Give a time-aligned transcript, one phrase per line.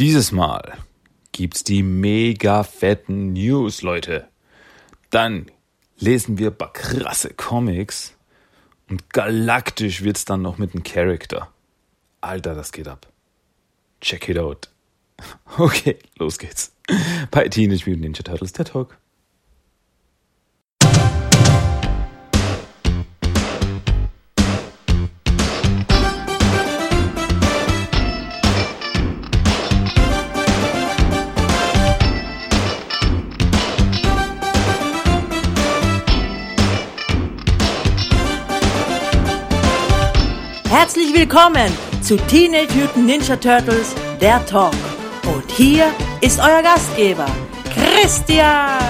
[0.00, 0.78] Dieses Mal
[1.30, 4.28] gibt's die mega fetten News, Leute.
[5.10, 5.50] Dann
[5.98, 8.16] lesen wir paar krasse Comics
[8.88, 11.52] und galaktisch wird's dann noch mit einem Charakter.
[12.22, 13.08] Alter, das geht ab.
[14.00, 14.70] Check it out.
[15.58, 16.74] Okay, los geht's.
[17.30, 18.96] Bei Teenage Mutant Ninja Turtles, der Talk.
[40.80, 41.70] Herzlich willkommen
[42.00, 44.72] zu Teenage Mutant Ninja Turtles, der Talk.
[45.26, 45.84] Und hier
[46.22, 47.26] ist euer Gastgeber,
[47.74, 48.80] Christian.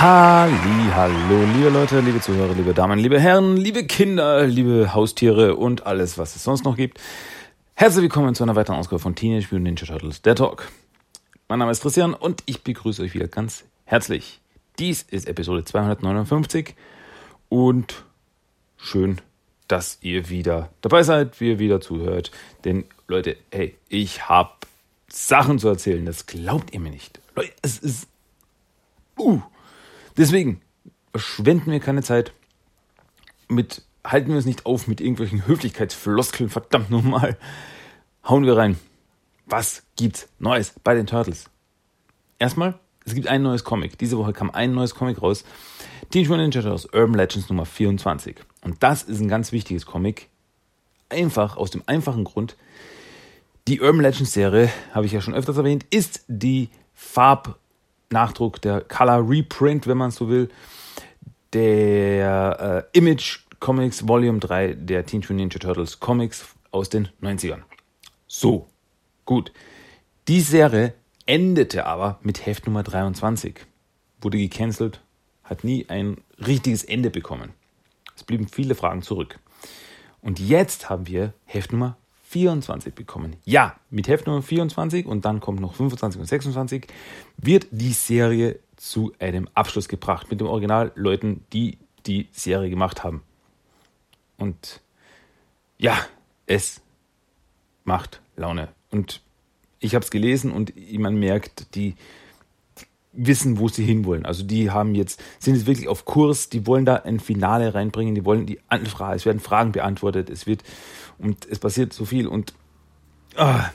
[0.00, 0.50] Halli,
[0.96, 6.18] hallo, liebe Leute, liebe Zuhörer, liebe Damen, liebe Herren, liebe Kinder, liebe Haustiere und alles,
[6.18, 6.98] was es sonst noch gibt.
[7.76, 10.66] Herzlich willkommen zu einer weiteren Ausgabe von Teenage Mutant Ninja Turtles, der Talk.
[11.50, 14.42] Mein Name ist Christian und ich begrüße euch wieder ganz herzlich.
[14.78, 16.74] Dies ist Episode 259
[17.48, 18.04] und
[18.76, 19.22] schön,
[19.66, 22.32] dass ihr wieder dabei seid, wie ihr wieder zuhört.
[22.66, 24.52] Denn Leute, hey, ich habe
[25.08, 27.18] Sachen zu erzählen, das glaubt ihr mir nicht.
[27.34, 28.08] Leute, es ist...
[29.18, 29.40] Uh,
[30.18, 30.60] Deswegen
[31.12, 32.34] verschwenden wir keine Zeit
[33.48, 37.38] mit, halten wir uns nicht auf mit irgendwelchen Höflichkeitsfloskeln, verdammt nochmal.
[38.22, 38.78] Hauen wir rein.
[39.50, 41.48] Was gibt's Neues bei den Turtles?
[42.38, 43.96] Erstmal, es gibt ein neues Comic.
[43.96, 45.42] Diese Woche kam ein neues Comic raus.
[46.10, 48.36] Teenage Mutant Ninja Turtles Urban Legends Nummer 24.
[48.60, 50.28] Und das ist ein ganz wichtiges Comic.
[51.08, 52.56] Einfach, aus dem einfachen Grund,
[53.68, 57.58] die Urban Legends Serie, habe ich ja schon öfters erwähnt, ist die Farb
[58.10, 60.50] Nachdruck, der Color Reprint, wenn man so will,
[61.54, 67.62] der äh, Image Comics Volume 3 der Teenage Mutant Ninja Turtles Comics aus den 90ern.
[68.26, 68.68] So,
[69.28, 69.52] gut.
[70.26, 70.94] Die Serie
[71.26, 73.66] endete aber mit Heft Nummer 23.
[74.22, 75.02] Wurde gecancelt,
[75.44, 77.52] hat nie ein richtiges Ende bekommen.
[78.16, 79.38] Es blieben viele Fragen zurück.
[80.22, 83.36] Und jetzt haben wir Heft Nummer 24 bekommen.
[83.44, 86.86] Ja, mit Heft Nummer 24 und dann kommt noch 25 und 26
[87.36, 93.22] wird die Serie zu einem Abschluss gebracht mit den Originalleuten, die die Serie gemacht haben.
[94.38, 94.80] Und
[95.76, 95.98] ja,
[96.46, 96.80] es
[97.84, 98.77] macht Laune.
[98.90, 99.22] Und
[99.80, 101.94] ich habe es gelesen und man merkt, die
[103.12, 104.26] wissen, wo sie hinwollen.
[104.26, 108.14] Also die haben jetzt, sind jetzt wirklich auf Kurs, die wollen da ein Finale reinbringen,
[108.14, 110.62] die wollen die Anfrage, es werden Fragen beantwortet, es wird
[111.18, 112.54] und es passiert so viel und
[113.36, 113.70] ah,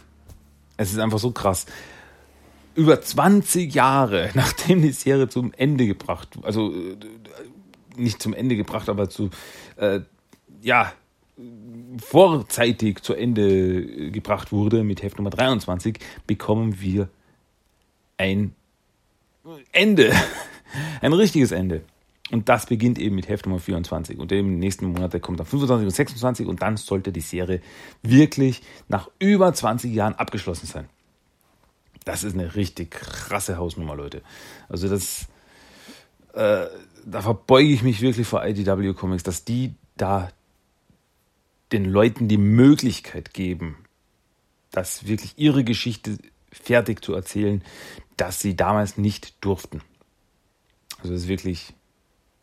[0.77, 1.65] es ist einfach so krass.
[2.75, 6.97] Über 20 Jahre, nachdem die Serie zum Ende gebracht, also äh,
[7.95, 9.29] nicht zum Ende gebracht, aber zu,
[9.75, 9.99] äh,
[10.61, 10.93] ja,
[11.97, 17.09] vorzeitig zu Ende gebracht wurde mit Heft Nummer 23, bekommen wir
[18.17, 18.55] ein
[19.71, 20.11] Ende.
[21.01, 21.83] Ein richtiges Ende.
[22.31, 24.17] Und das beginnt eben mit Heft Nummer 24.
[24.17, 27.61] Und im nächsten Monat kommt dann 25 und 26 und dann sollte die Serie
[28.01, 30.89] wirklich nach über 20 Jahren abgeschlossen sein.
[32.05, 34.23] Das ist eine richtig krasse Hausnummer, Leute.
[34.67, 35.27] Also das,
[36.33, 36.65] äh,
[37.05, 40.29] da verbeuge ich mich wirklich vor IDW Comics, dass die da
[41.73, 43.77] den Leuten die Möglichkeit geben,
[44.71, 46.17] dass wirklich ihre Geschichte
[46.51, 47.63] fertig zu erzählen,
[48.15, 49.81] dass sie damals nicht durften.
[51.01, 51.73] Also ist wirklich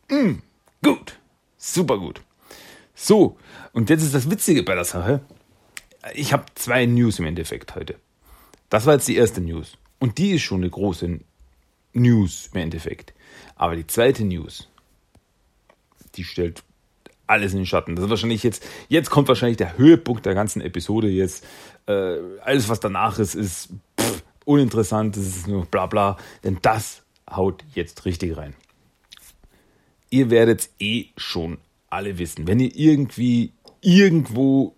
[0.09, 0.33] mm,
[0.83, 1.19] gut,
[1.57, 2.21] super gut.
[2.93, 3.37] So,
[3.73, 5.21] und jetzt ist das Witzige bei der Sache.
[6.13, 7.95] Ich habe zwei News im Endeffekt heute.
[8.69, 9.77] Das war jetzt die erste News.
[9.99, 11.19] Und die ist schon eine große
[11.93, 13.13] News im Endeffekt.
[13.55, 14.67] Aber die zweite News,
[16.15, 16.63] die stellt
[17.31, 17.95] alles in den Schatten.
[17.95, 21.45] Das ist wahrscheinlich jetzt, jetzt kommt wahrscheinlich der Höhepunkt der ganzen Episode jetzt.
[21.87, 23.69] Äh, alles, was danach ist, ist
[23.99, 26.17] pff, uninteressant, das ist nur bla bla.
[26.43, 28.53] Denn das haut jetzt richtig rein.
[30.09, 31.57] Ihr werdet eh schon
[31.89, 32.47] alle wissen.
[32.47, 34.75] Wenn ihr irgendwie irgendwo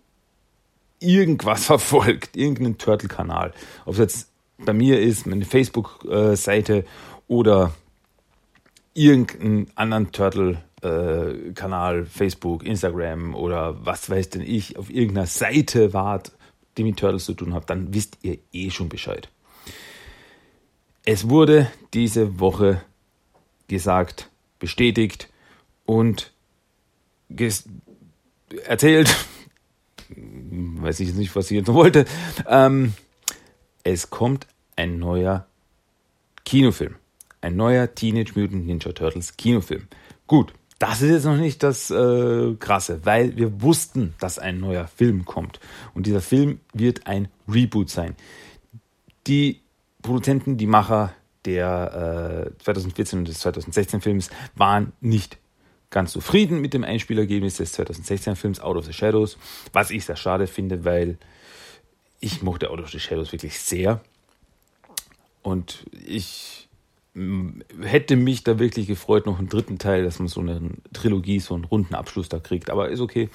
[1.00, 3.52] irgendwas verfolgt, irgendeinen Turtle-Kanal,
[3.84, 6.84] ob es jetzt bei mir ist, meine Facebook-Seite
[7.26, 7.74] oder
[8.94, 16.32] irgendeinen anderen Turtle-Kanal, Facebook, Instagram oder was weiß denn ich, auf irgendeiner Seite wart,
[16.76, 19.28] die mit Turtles zu tun hat, dann wisst ihr eh schon Bescheid.
[21.04, 22.80] Es wurde diese Woche
[23.68, 25.28] gesagt, bestätigt
[25.84, 26.32] und
[28.66, 29.14] erzählt,
[30.08, 32.04] weiß ich jetzt nicht, was ich jetzt noch wollte,
[32.46, 32.94] ähm,
[33.82, 35.46] es kommt ein neuer
[36.44, 36.96] Kinofilm.
[37.44, 39.86] Ein neuer Teenage Mutant Ninja Turtles Kinofilm.
[40.26, 44.86] Gut, das ist jetzt noch nicht das äh, Krasse, weil wir wussten, dass ein neuer
[44.88, 45.60] Film kommt.
[45.94, 48.16] Und dieser Film wird ein Reboot sein.
[49.26, 49.60] Die
[50.02, 51.14] Produzenten, die Macher
[51.44, 55.38] der äh, 2014 und des 2016 Films waren nicht
[55.90, 59.38] ganz zufrieden mit dem Einspielergebnis des 2016 Films Out of the Shadows,
[59.72, 61.18] was ich sehr schade finde, weil
[62.20, 64.00] ich mochte Out of the Shadows wirklich sehr.
[65.42, 66.63] Und ich
[67.80, 70.60] hätte mich da wirklich gefreut, noch einen dritten Teil, dass man so eine
[70.92, 72.70] Trilogie, so einen runden Abschluss da kriegt.
[72.70, 73.30] Aber ist okay.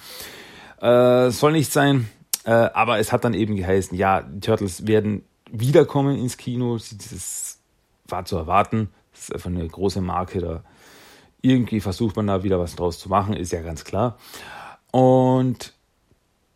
[0.80, 2.08] Äh, soll nicht sein.
[2.44, 6.74] Äh, aber es hat dann eben geheißen, ja, die Turtles werden wiederkommen ins Kino.
[6.76, 7.58] Das
[8.06, 8.90] war zu erwarten.
[9.12, 10.40] Das ist einfach eine große Marke.
[10.40, 10.62] Da
[11.42, 14.18] irgendwie versucht man da wieder was draus zu machen, ist ja ganz klar.
[14.90, 15.74] Und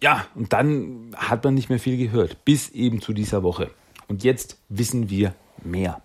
[0.03, 3.71] ja, und dann hat man nicht mehr viel gehört, bis eben zu dieser Woche.
[4.09, 6.03] Und jetzt wissen wir mehr.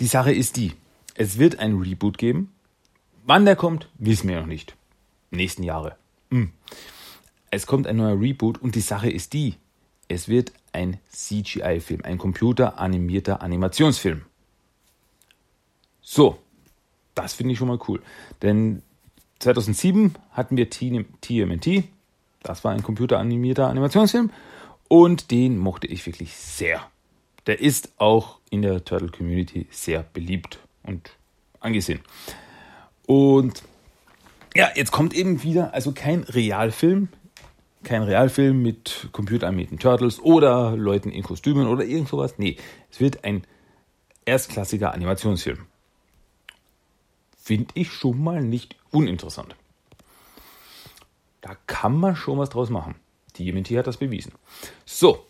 [0.00, 0.72] Die Sache ist die,
[1.14, 2.52] es wird ein Reboot geben.
[3.24, 4.76] Wann der kommt, wissen wir noch nicht.
[5.30, 5.96] Nächsten Jahre.
[6.30, 6.52] Hm.
[7.50, 9.56] Es kommt ein neuer Reboot und die Sache ist die,
[10.06, 14.22] es wird ein CGI-Film, ein computeranimierter Animationsfilm.
[16.00, 16.38] So,
[17.14, 18.00] das finde ich schon mal cool.
[18.42, 18.82] Denn
[19.40, 21.84] 2007 hatten wir TMNT,
[22.42, 24.30] das war ein computeranimierter Animationsfilm
[24.88, 26.88] und den mochte ich wirklich sehr.
[27.48, 31.10] Der ist auch in der Turtle Community sehr beliebt und
[31.58, 32.00] angesehen.
[33.06, 33.64] Und
[34.54, 37.08] ja, jetzt kommt eben wieder, also kein Realfilm,
[37.82, 42.34] kein Realfilm mit computeranimierten Turtles oder Leuten in Kostümen oder irgend sowas.
[42.38, 42.56] Nee,
[42.90, 43.44] es wird ein
[44.24, 45.66] erstklassiger Animationsfilm
[47.48, 49.56] finde ich schon mal nicht uninteressant.
[51.40, 52.96] Da kann man schon was draus machen.
[53.36, 54.32] Die MNT hat das bewiesen.
[54.84, 55.24] So,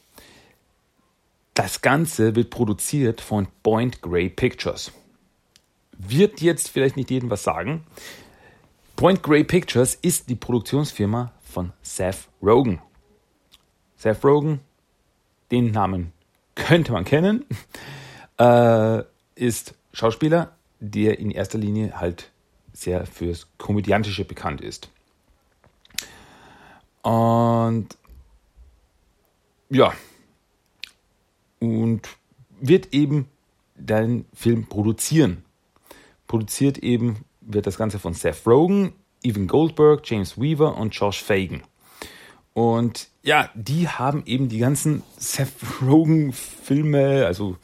[1.59, 4.93] das Ganze wird produziert von Point Grey Pictures.
[5.91, 7.85] Wird jetzt vielleicht nicht jedem was sagen.
[8.95, 12.81] Point Grey Pictures ist die Produktionsfirma von Seth Rogen.
[13.97, 14.61] Seth Rogen,
[15.51, 16.13] den Namen
[16.55, 17.45] könnte man kennen,
[18.39, 19.03] äh,
[19.35, 22.31] ist Schauspieler, der in erster Linie halt
[22.73, 24.91] sehr fürs Komödiantische bekannt ist.
[27.03, 27.89] Und
[29.71, 29.93] ja,
[31.61, 32.09] und
[32.61, 33.29] wird eben
[33.77, 35.45] deinen Film produzieren.
[36.27, 41.63] Produziert eben wird das Ganze von Seth Rogen, Evan Goldberg, James Weaver und Josh Fagan.
[42.53, 45.53] Und ja, die haben eben die ganzen Seth
[45.83, 47.57] Rogen Filme, also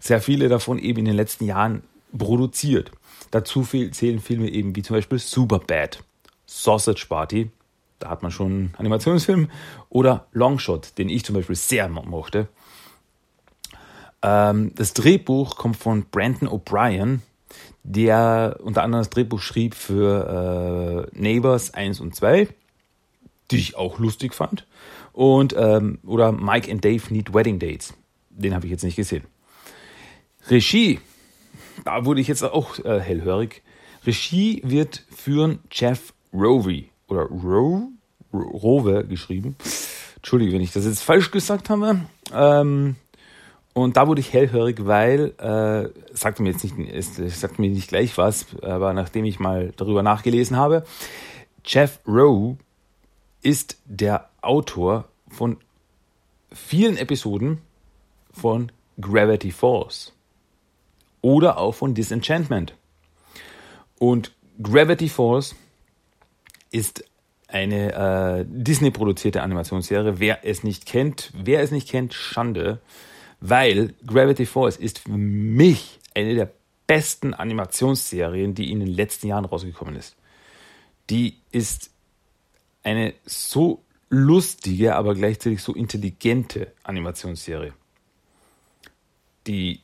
[0.00, 1.82] sehr viele davon eben in den letzten Jahren
[2.16, 2.92] produziert.
[3.30, 6.02] Dazu zählen Filme eben wie zum Beispiel Superbad,
[6.46, 7.50] Sausage Party,
[7.98, 9.50] da hat man schon einen Animationsfilm,
[9.90, 12.48] oder Longshot, den ich zum Beispiel sehr mochte.
[14.22, 17.20] Ähm, das Drehbuch kommt von Brandon O'Brien,
[17.82, 22.48] der unter anderem das Drehbuch schrieb für äh, Neighbors 1 und 2,
[23.50, 24.66] die ich auch lustig fand.
[25.12, 27.94] Und, ähm, oder Mike and Dave Need Wedding Dates.
[28.30, 29.24] Den habe ich jetzt nicht gesehen.
[30.48, 31.00] Regie
[31.84, 33.62] da wurde ich jetzt auch äh, hellhörig.
[34.06, 37.88] Regie wird führen Jeff Rovey oder Ro
[38.32, 39.56] Rove geschrieben.
[40.16, 42.00] Entschuldige, wenn ich das jetzt falsch gesagt habe.
[42.32, 42.96] Ähm,
[43.82, 47.88] und da wurde ich hellhörig, weil, äh, sagte mir jetzt nicht, es, sagte mir nicht
[47.88, 50.84] gleich was, aber nachdem ich mal darüber nachgelesen habe,
[51.64, 52.56] Jeff Rowe
[53.42, 55.58] ist der Autor von
[56.52, 57.58] vielen Episoden
[58.32, 60.12] von Gravity Falls
[61.20, 62.74] oder auch von Disenchantment.
[63.98, 64.32] Und
[64.62, 65.54] Gravity Falls
[66.70, 67.04] ist
[67.48, 67.92] eine
[68.40, 70.20] äh, Disney-produzierte Animationsserie.
[70.20, 72.80] Wer es nicht kennt, wer es nicht kennt, Schande,
[73.40, 76.50] weil Gravity Falls ist für mich eine der
[76.86, 80.16] besten Animationsserien, die in den letzten Jahren rausgekommen ist.
[81.10, 81.90] Die ist
[82.82, 87.74] eine so lustige, aber gleichzeitig so intelligente Animationsserie.
[89.46, 89.80] Die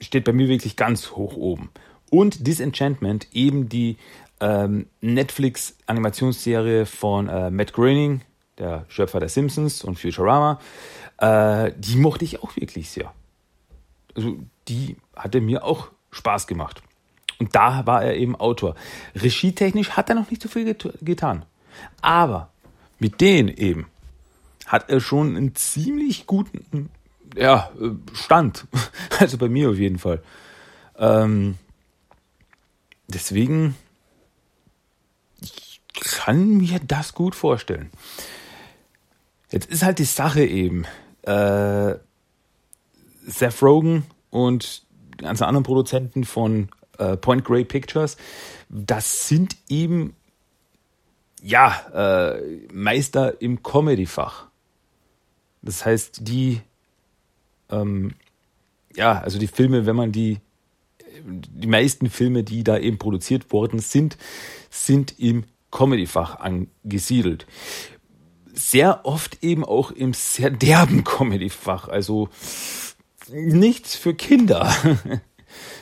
[0.00, 1.70] steht bei mir wirklich ganz hoch oben.
[2.10, 3.96] Und Disenchantment, eben die
[4.40, 8.22] ähm, Netflix-Animationsserie von äh, Matt Groening,
[8.58, 10.60] der Schöpfer der Simpsons und Futurama,
[11.18, 13.12] äh, die mochte ich auch wirklich sehr.
[14.14, 14.38] Also
[14.68, 16.82] die hatte mir auch Spaß gemacht.
[17.38, 18.74] Und da war er eben Autor.
[19.14, 21.44] Regietechnisch hat er noch nicht so viel get getan.
[22.02, 22.50] Aber
[22.98, 23.86] mit denen eben
[24.66, 26.90] hat er schon einen ziemlich guten
[27.36, 28.66] ja, äh, stand.
[29.20, 30.22] Also bei mir auf jeden Fall.
[30.96, 31.56] Ähm,
[33.08, 33.74] deswegen,
[35.40, 37.90] ich kann mir das gut vorstellen.
[39.50, 40.84] Jetzt ist halt die Sache eben,
[41.22, 41.94] äh,
[43.26, 44.82] Seth Rogen und
[45.18, 48.16] ganzen anderen Produzenten von äh, Point Grey Pictures,
[48.68, 50.14] das sind eben
[51.42, 54.46] ja äh, Meister im Comedy-Fach.
[55.62, 56.60] Das heißt, die
[57.70, 58.14] ähm,
[58.94, 60.38] ja, also die Filme, wenn man die
[61.24, 64.16] die meisten Filme, die da eben produziert worden sind,
[64.70, 67.46] sind im Comedy-Fach angesiedelt.
[68.58, 72.28] Sehr oft eben auch im sehr derben Comedy-Fach, also
[73.30, 74.72] nichts für Kinder.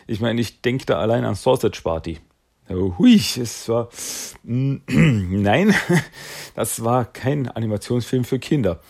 [0.06, 2.20] Ich meine, ich denke da allein an Sausage Party.
[2.68, 3.88] Hui, es war.
[4.44, 5.74] Nein,
[6.54, 8.80] das war kein Animationsfilm für Kinder.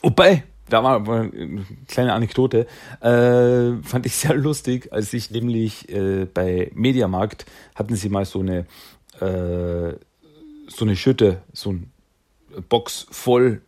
[0.00, 2.66] Wobei, da war eine kleine Anekdote,
[3.00, 8.40] äh, fand ich sehr lustig, als ich nämlich äh, bei Mediamarkt hatten sie mal so
[8.40, 8.66] eine
[9.20, 9.94] äh,
[10.68, 11.82] so eine Schütte, so eine
[12.68, 13.60] Box voll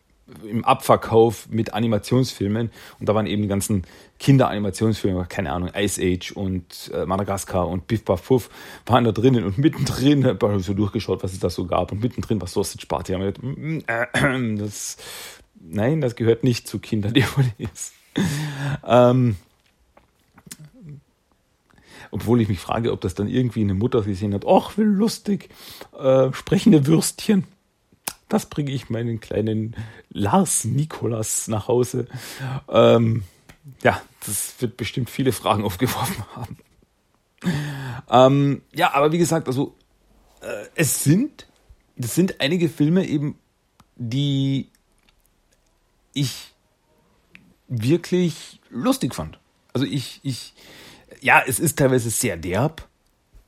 [0.47, 2.69] im Abverkauf mit Animationsfilmen
[2.99, 3.83] und da waren eben die ganzen
[4.19, 8.49] Kinderanimationsfilme, keine Ahnung, Ice Age und äh, Madagaskar und Biff Buff Puff
[8.85, 12.03] waren da drinnen und mittendrin habe ich so durchgeschaut, was es da so gab und
[12.03, 13.13] mittendrin war Sausage Party.
[13.13, 14.97] Haben wir gedacht, mm, äh, das
[15.59, 17.93] Nein, das gehört nicht zu Kinder-DVDs.
[18.87, 19.35] ähm,
[22.11, 24.45] obwohl ich mich frage, ob das dann irgendwie eine Mutter gesehen hat.
[24.47, 25.49] Ach, wie lustig.
[25.97, 27.43] Äh, sprechende Würstchen.
[28.29, 29.75] Das bringe ich meinen kleinen
[30.09, 32.07] Lars Nikolas nach Hause.
[32.69, 33.23] Ähm,
[33.83, 36.57] ja, das wird bestimmt viele Fragen aufgeworfen haben.
[38.09, 39.75] Ähm, ja, aber wie gesagt, also
[40.41, 41.47] äh, es sind,
[41.95, 43.37] das sind einige Filme eben,
[43.95, 44.69] die
[46.13, 46.53] ich
[47.67, 49.39] wirklich lustig fand.
[49.73, 50.53] Also ich, ich,
[51.21, 52.87] ja, es ist teilweise sehr derb,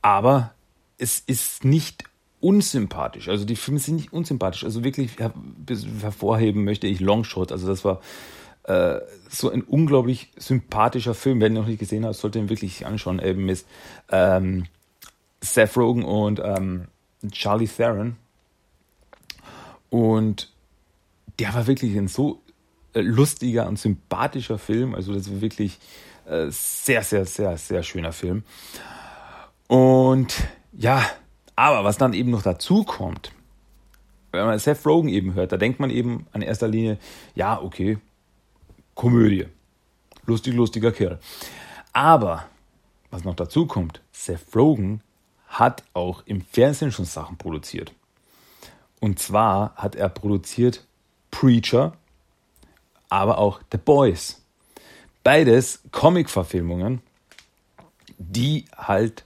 [0.00, 0.54] aber
[0.98, 2.04] es ist nicht
[2.42, 3.28] unsympathisch.
[3.28, 4.64] Also die Filme sind nicht unsympathisch.
[4.64, 5.12] Also wirklich
[6.00, 7.52] hervorheben möchte ich Longshot.
[7.52, 8.00] Also das war
[8.64, 11.40] äh, so ein unglaublich sympathischer Film.
[11.40, 13.20] Wer ihn noch nicht gesehen hat, sollte ihn wirklich anschauen.
[13.20, 13.64] Eben mit
[14.10, 14.66] ähm,
[15.40, 16.88] Seth Rogen und ähm,
[17.30, 18.16] Charlie Theron.
[19.88, 20.52] Und
[21.38, 22.42] der war wirklich ein so
[22.92, 24.96] äh, lustiger und sympathischer Film.
[24.96, 25.78] Also das ist wirklich
[26.26, 28.42] äh, sehr, sehr, sehr, sehr schöner Film.
[29.68, 30.34] Und
[30.72, 31.04] ja,
[31.56, 33.32] aber was dann eben noch dazu kommt,
[34.30, 36.98] wenn man Seth Rogen eben hört, da denkt man eben an erster Linie,
[37.34, 37.98] ja, okay,
[38.94, 39.46] Komödie.
[40.26, 41.18] Lustig, lustiger Kerl.
[41.92, 42.44] Aber
[43.10, 45.02] was noch dazu kommt, Seth Rogen
[45.48, 47.92] hat auch im Fernsehen schon Sachen produziert.
[49.00, 50.86] Und zwar hat er produziert
[51.30, 51.94] Preacher,
[53.08, 54.42] aber auch The Boys.
[55.24, 57.02] Beides Comic-Verfilmungen,
[58.18, 59.24] die halt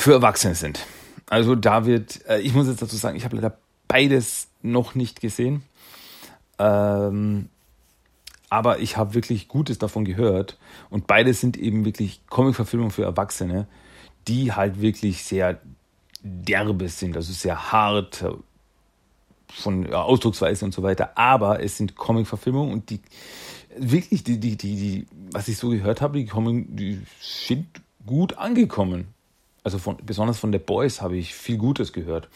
[0.00, 0.86] für Erwachsene sind.
[1.28, 3.56] Also da wird, äh, ich muss jetzt dazu sagen, ich habe leider
[3.88, 5.62] beides noch nicht gesehen.
[6.58, 7.48] Ähm,
[8.48, 10.58] aber ich habe wirklich Gutes davon gehört.
[10.90, 13.66] Und beides sind eben wirklich Comic-Verfilmungen für Erwachsene,
[14.26, 15.60] die halt wirklich sehr
[16.22, 18.24] derbe sind, also sehr hart,
[19.52, 23.00] von ja, Ausdrucksweise und so weiter, aber es sind Comic-Verfilmungen und die
[23.76, 27.66] wirklich, die, die, die, die, was ich so gehört habe, die kommen, die sind
[28.06, 29.08] gut angekommen.
[29.62, 32.28] Also von, besonders von The Boys habe ich viel Gutes gehört.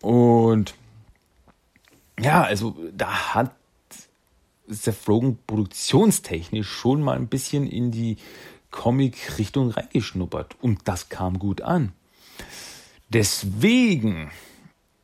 [0.00, 0.74] Und
[2.18, 3.54] ja, also da hat
[4.66, 8.16] Seth Rogen produktionstechnisch schon mal ein bisschen in die
[8.70, 11.92] Comic-Richtung reingeschnuppert und das kam gut an.
[13.08, 14.30] Deswegen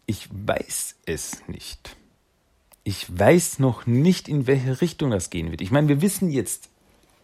[0.06, 1.96] ich weiß es nicht.
[2.84, 5.60] Ich weiß noch nicht, in welche Richtung das gehen wird.
[5.60, 6.68] Ich meine, wir wissen jetzt,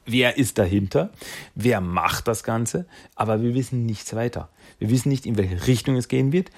[0.06, 1.10] wer ist dahinter,
[1.54, 4.48] wer macht das Ganze, aber wir wissen nichts weiter.
[4.78, 6.50] Wir wissen nicht, in welche Richtung es gehen wird.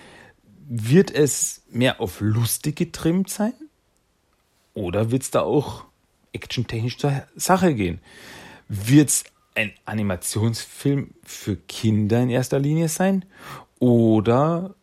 [0.67, 3.53] Wird es mehr auf lustig getrimmt sein?
[4.73, 5.85] Oder wird es da auch
[6.33, 8.01] actiontechnisch zur Sache gehen?
[8.69, 9.25] Wird es
[9.55, 13.25] ein Animationsfilm für Kinder in erster Linie sein?
[13.79, 14.75] Oder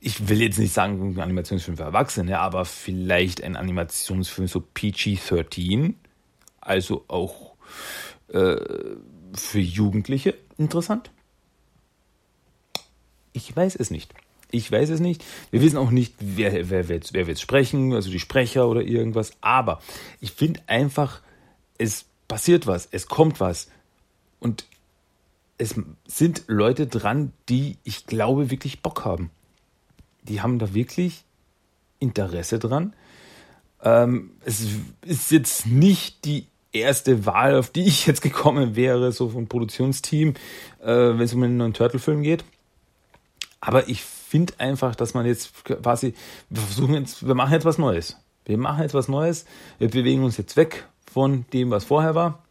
[0.00, 5.94] ich will jetzt nicht sagen, ein Animationsfilm für Erwachsene, aber vielleicht ein Animationsfilm so PG-13,
[6.66, 7.54] also auch
[8.28, 8.56] äh,
[9.34, 11.10] für Jugendliche interessant?
[13.32, 14.14] Ich weiß es nicht.
[14.50, 15.24] Ich weiß es nicht.
[15.50, 19.32] Wir wissen auch nicht, wer, wer, wer, wer wird sprechen, also die Sprecher oder irgendwas.
[19.40, 19.80] Aber
[20.20, 21.20] ich finde einfach,
[21.78, 23.68] es passiert was, es kommt was.
[24.40, 24.64] Und
[25.58, 25.74] es
[26.06, 29.30] sind Leute dran, die, ich glaube, wirklich Bock haben
[30.28, 31.24] die haben da wirklich
[31.98, 32.94] Interesse dran.
[33.82, 34.66] Ähm, es
[35.02, 40.34] ist jetzt nicht die erste Wahl, auf die ich jetzt gekommen wäre, so vom Produktionsteam,
[40.82, 42.44] äh, wenn es um einen neuen Turtle-Film geht.
[43.60, 46.14] Aber ich finde einfach, dass man jetzt quasi,
[46.50, 48.16] wir versuchen jetzt, wir machen jetzt was Neues.
[48.44, 49.44] Wir machen jetzt was Neues.
[49.78, 52.44] Wir bewegen uns jetzt weg von dem, was vorher war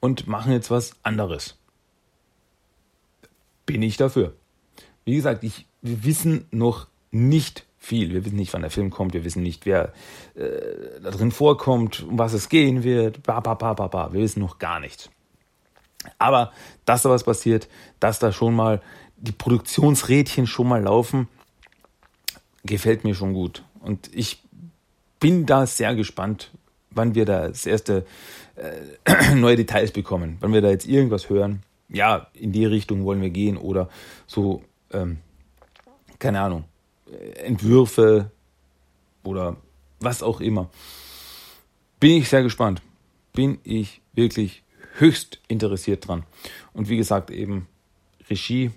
[0.00, 1.56] und machen jetzt was anderes.
[3.66, 4.34] Bin ich dafür.
[5.04, 8.12] Wie gesagt, ich, wir wissen noch nicht viel.
[8.12, 9.14] Wir wissen nicht, wann der Film kommt.
[9.14, 9.92] Wir wissen nicht, wer
[10.34, 13.22] äh, da drin vorkommt, um was es gehen wird.
[13.22, 14.12] Ba, ba, ba, ba, ba.
[14.12, 15.10] Wir wissen noch gar nichts.
[16.18, 16.52] Aber
[16.84, 17.68] dass da was passiert,
[18.00, 18.80] dass da schon mal
[19.16, 21.28] die Produktionsrädchen schon mal laufen,
[22.64, 23.64] gefällt mir schon gut.
[23.80, 24.42] Und ich
[25.20, 26.50] bin da sehr gespannt,
[26.90, 28.06] wann wir da das erste
[28.56, 31.62] äh, neue Details bekommen, wann wir da jetzt irgendwas hören.
[31.88, 33.88] Ja, in die Richtung wollen wir gehen oder
[34.26, 34.62] so,
[34.92, 35.18] ähm,
[36.18, 36.64] keine Ahnung,
[37.36, 38.30] Entwürfe
[39.22, 39.56] oder
[40.00, 40.70] was auch immer.
[42.00, 42.82] Bin ich sehr gespannt.
[43.32, 44.62] Bin ich wirklich
[44.94, 46.24] höchst interessiert dran.
[46.72, 47.66] Und wie gesagt, eben
[48.28, 48.70] Regie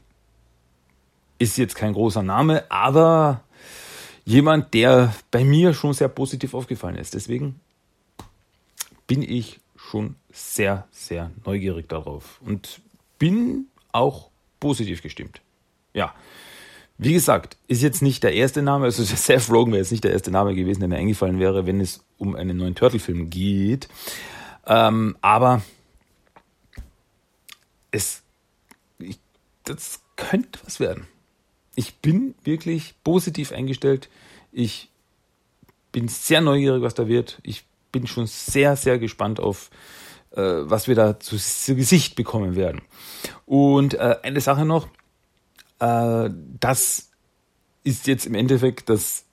[1.40, 3.44] ist jetzt kein großer Name, aber
[4.26, 7.14] jemand, der bei mir schon sehr positiv aufgefallen ist.
[7.14, 7.60] Deswegen
[9.06, 12.82] bin ich schon sehr, sehr neugierig darauf und
[13.20, 14.30] bin auch
[14.60, 15.42] positiv gestimmt.
[15.94, 16.14] Ja,
[16.98, 20.12] wie gesagt, ist jetzt nicht der erste Name, also Seth Rogen wäre jetzt nicht der
[20.12, 23.88] erste Name gewesen, der mir eingefallen wäre, wenn es um einen neuen Turtle-Film geht.
[24.66, 25.62] Ähm, aber
[27.92, 28.24] es,
[29.00, 29.20] ich,
[29.64, 31.08] das könnte was werden.
[31.76, 34.10] Ich bin wirklich positiv eingestellt.
[34.52, 34.90] Ich
[35.92, 37.40] bin sehr neugierig, was da wird.
[37.44, 39.70] Ich bin schon sehr, sehr gespannt auf,
[40.32, 42.82] äh, was wir da zu, zu, Gesicht bekommen werden.
[43.46, 44.88] Und äh, eine Sache noch,
[45.80, 46.30] äh,
[46.60, 47.10] das
[47.84, 49.26] ist jetzt im Endeffekt das,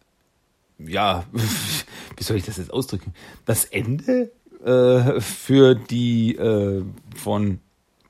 [0.78, 1.24] ja,
[2.16, 3.14] wie soll ich das jetzt ausdrücken?
[3.44, 4.30] Das Ende
[4.64, 6.84] äh, für die äh,
[7.16, 7.60] von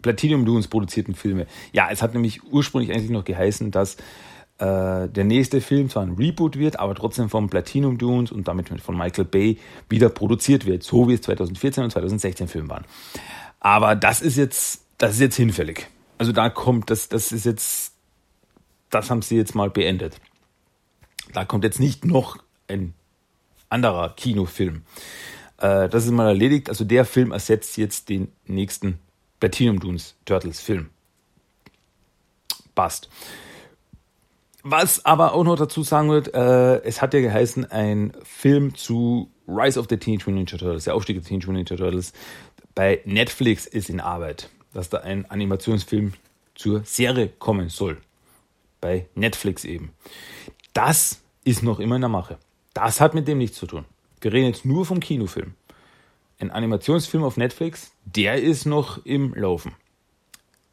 [0.03, 1.47] Platinum Dunes produzierten Filme.
[1.73, 3.97] Ja, es hat nämlich ursprünglich eigentlich noch geheißen, dass
[4.59, 8.69] äh, der nächste Film zwar ein Reboot wird, aber trotzdem von Platinum Dunes und damit
[8.83, 12.85] von Michael Bay wieder produziert wird, so wie es 2014 und 2016 Film waren.
[13.59, 15.89] Aber das ist jetzt, das ist jetzt hinfällig.
[16.19, 17.94] Also da kommt, das, das ist jetzt,
[18.95, 20.21] das haben sie jetzt mal beendet.
[21.33, 22.95] Da kommt jetzt nicht noch ein
[23.69, 24.83] anderer Kinofilm.
[25.59, 26.69] Äh, das ist mal erledigt.
[26.69, 28.99] Also der Film ersetzt jetzt den nächsten
[29.41, 30.91] Platinum Dunes Turtles Film.
[32.75, 33.09] Passt.
[34.63, 39.31] Was aber auch noch dazu sagen wird, äh, es hat ja geheißen, ein Film zu
[39.47, 42.13] Rise of the Teenage Mutant Ninja Turtles, der Aufstieg der Teenage Mutant Ninja Turtles,
[42.75, 46.15] bei Netflix ist in Arbeit, dass da ein Animationsfilm
[46.55, 47.99] zur Serie kommen soll.
[48.85, 49.93] Bei Netflix eben.
[50.75, 52.39] Das ist noch immer in der Mache.
[52.75, 53.87] Das hat mit dem nichts zu tun.
[54.21, 55.55] Wir reden jetzt nur vom Kinofilm
[56.39, 59.75] ein Animationsfilm auf Netflix, der ist noch im Laufen.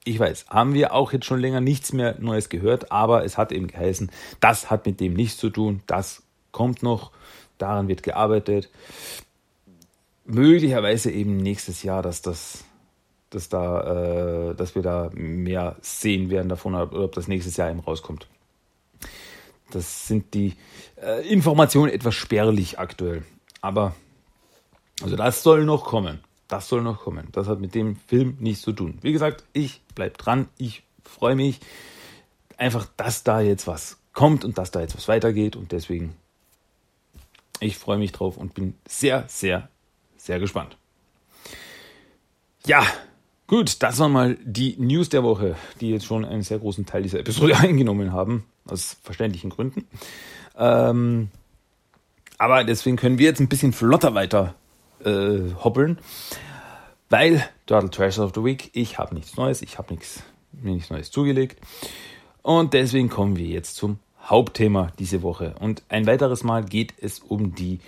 [0.04, 3.52] Ich weiß, haben wir auch jetzt schon länger nichts mehr Neues gehört, aber es hat
[3.52, 7.12] eben geheißen, das hat mit dem nichts zu tun, das kommt noch,
[7.58, 8.70] daran wird gearbeitet.
[10.26, 12.66] Möglicherweise eben nächstes Jahr, dass das,
[13.32, 17.72] dass da, äh, dass wir da mehr sehen werden davon, oder ob das nächstes Jahr
[17.72, 18.28] eben rauskommt.
[19.72, 20.56] Das sind die
[21.02, 23.24] äh, Informationen etwas spärlich aktuell.
[23.62, 23.96] Aber
[25.02, 26.20] also das soll noch kommen.
[26.48, 27.30] Das soll noch kommen.
[27.32, 29.00] Das hat mit dem Film nichts zu tun.
[29.02, 30.50] Wie gesagt, ich bleib dran.
[30.58, 31.62] Ich freue mich
[32.58, 35.56] einfach, dass da jetzt was kommt und dass da jetzt was weitergeht.
[35.56, 36.16] Und deswegen,
[37.62, 39.70] ich freue mich drauf und bin sehr, sehr,
[40.18, 40.76] sehr gespannt.
[42.66, 42.86] Ja,
[43.52, 47.04] gut, das waren mal die News der Woche, die jetzt schon einen sehr großen Teil
[47.04, 49.86] dieser Episode eingenommen haben, aus verständlichen Gründen.
[50.58, 51.30] Ähm,
[52.38, 54.56] aber deswegen können wir jetzt ein bisschen flotter weiter
[55.04, 56.00] äh, hoppeln,
[57.10, 60.90] weil Turtle Treasure of the Week, ich habe nichts Neues, ich habe nichts, mir nichts
[60.90, 61.60] Neues zugelegt.
[62.42, 65.56] Und deswegen kommen wir jetzt zum Hauptthema diese Woche.
[65.60, 67.80] Und ein weiteres Mal geht es um die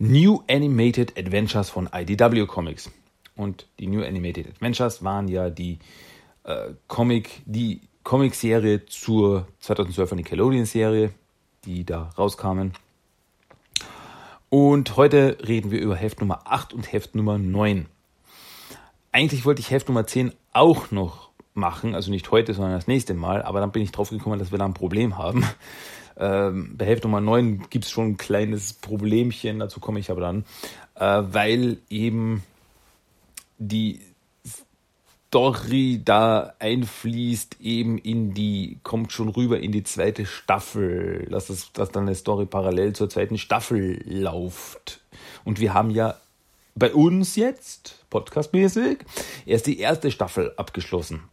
[0.00, 2.90] New Animated Adventures von IDW Comics.
[3.36, 5.78] Und die New Animated Adventures waren ja die
[6.44, 11.10] äh, Comic, die Comic-Serie zur 2012er Nickelodeon-Serie,
[11.64, 12.72] die da rauskamen.
[14.50, 17.86] Und heute reden wir über Heft Nummer 8 und Heft Nummer 9.
[19.10, 23.14] Eigentlich wollte ich Heft Nummer 10 auch noch machen, also nicht heute, sondern das nächste
[23.14, 25.44] Mal, aber dann bin ich drauf gekommen, dass wir da ein Problem haben.
[26.16, 30.20] Ähm, bei Heft Nummer 9 gibt es schon ein kleines Problemchen, dazu komme ich aber
[30.20, 30.44] dann,
[30.94, 32.44] äh, weil eben
[33.68, 34.00] die
[35.34, 41.72] Story da einfließt, eben in die, kommt schon rüber in die zweite Staffel, dass, das,
[41.72, 45.00] dass dann eine Story parallel zur zweiten Staffel läuft.
[45.44, 46.16] Und wir haben ja
[46.76, 48.98] bei uns jetzt, podcastmäßig,
[49.44, 51.24] erst die erste Staffel abgeschlossen.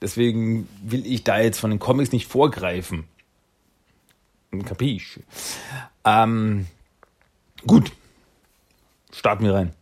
[0.00, 3.04] Deswegen will ich da jetzt von den Comics nicht vorgreifen.
[4.64, 5.20] Kapisch.
[6.04, 6.66] Ähm,
[7.68, 7.92] gut.
[9.12, 9.74] Starten wir rein.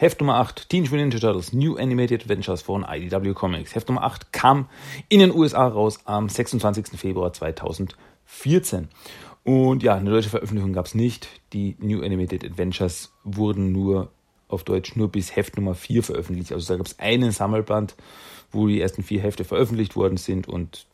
[0.00, 3.74] Heft Nummer 8, Teenage Mutant Ninja Turtles New Animated Adventures von IDW Comics.
[3.74, 4.66] Heft Nummer 8 kam
[5.10, 6.98] in den USA raus am 26.
[6.98, 8.88] Februar 2014.
[9.44, 11.28] Und ja, eine deutsche Veröffentlichung gab es nicht.
[11.52, 14.10] Die New Animated Adventures wurden nur
[14.48, 16.50] auf Deutsch nur bis Heft Nummer 4 veröffentlicht.
[16.52, 17.94] Also da gab es einen Sammelband,
[18.52, 20.86] wo die ersten vier Hefte veröffentlicht worden sind und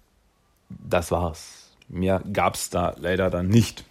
[0.69, 1.71] das war's.
[1.89, 3.85] Mehr gab es da leider dann nicht.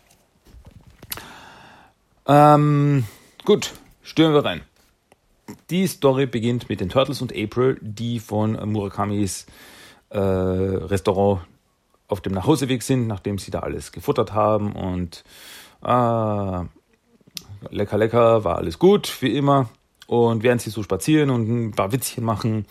[2.28, 3.06] Ähm,
[3.46, 3.72] gut,
[4.04, 4.62] stürmen wir rein.
[5.70, 9.46] Die Story beginnt mit den Turtles und April, die von Murakamis
[10.10, 11.42] äh, Restaurant
[12.08, 15.24] auf dem Nachhauseweg sind, nachdem sie da alles gefuttert haben und
[15.84, 16.66] äh,
[17.70, 19.70] lecker, lecker, war alles gut, wie immer.
[20.08, 22.66] Und während sie so spazieren und ein paar Witzchen machen,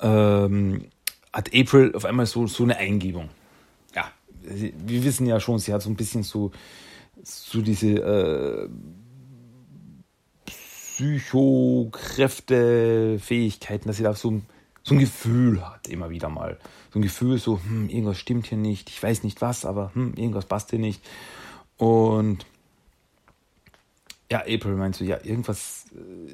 [0.00, 0.86] ähm,
[1.32, 3.28] hat April auf einmal so, so eine Eingebung.
[3.94, 4.10] Ja,
[4.42, 6.50] wir wissen ja schon, sie hat so ein bisschen so,
[7.22, 8.68] so diese äh,
[10.94, 14.46] Psychokräfte, Fähigkeiten, dass sie da so ein,
[14.84, 16.56] so ein Gefühl hat, immer wieder mal.
[16.92, 20.14] So ein Gefühl, so, hm, irgendwas stimmt hier nicht, ich weiß nicht was, aber hm,
[20.14, 21.02] irgendwas passt hier nicht.
[21.78, 22.46] Und
[24.30, 26.30] ja, April meinst du, ja, irgendwas, äh,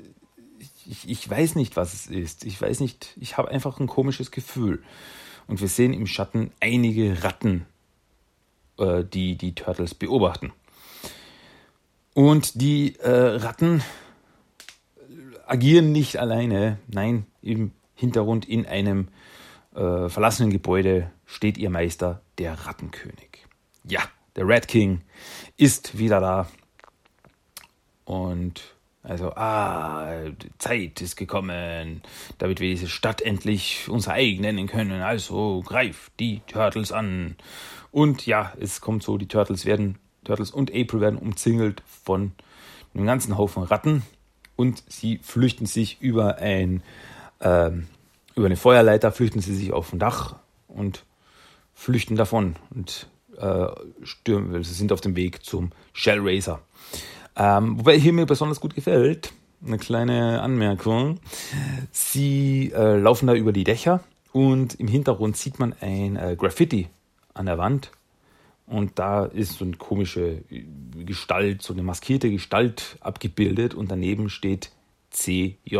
[0.87, 2.44] ich, ich weiß nicht, was es ist.
[2.44, 4.83] Ich weiß nicht, ich habe einfach ein komisches Gefühl.
[5.46, 7.64] Und wir sehen im Schatten einige Ratten,
[8.79, 10.53] äh, die die Turtles beobachten.
[12.12, 13.83] Und die äh, Ratten
[15.51, 16.79] agieren nicht alleine.
[16.87, 19.09] Nein, im Hintergrund in einem
[19.75, 23.47] äh, verlassenen Gebäude steht ihr Meister, der Rattenkönig.
[23.85, 24.01] Ja,
[24.37, 25.03] der Rat King
[25.57, 26.49] ist wieder da.
[28.05, 32.03] Und also, ah, Zeit ist gekommen,
[32.39, 35.01] damit wir diese Stadt endlich unser eigen nennen können.
[35.01, 37.37] Also greift die Turtles an.
[37.91, 42.33] Und ja, es kommt so, die Turtles werden, Turtles und April werden umzingelt von
[42.95, 44.03] einem ganzen Haufen Ratten
[44.61, 46.83] und sie flüchten sich über ein
[47.40, 47.87] ähm,
[48.37, 50.37] über eine Feuerleiter, flüchten sie sich auf ein Dach
[50.68, 51.05] und
[51.73, 53.68] flüchten davon und äh,
[54.03, 56.61] stürmen, sie sind auf dem Weg zum Shell Racer.
[57.37, 59.33] Ähm, wobei hier mir besonders gut gefällt,
[59.66, 61.20] eine kleine Anmerkung.
[61.90, 64.01] Sie äh, laufen da über die Dächer
[64.33, 66.88] und im Hintergrund sieht man ein äh, Graffiti
[67.33, 67.92] an der Wand.
[68.71, 70.45] Und da ist so eine komische
[70.95, 74.71] Gestalt, so eine maskierte Gestalt abgebildet und daneben steht
[75.11, 75.77] CJ.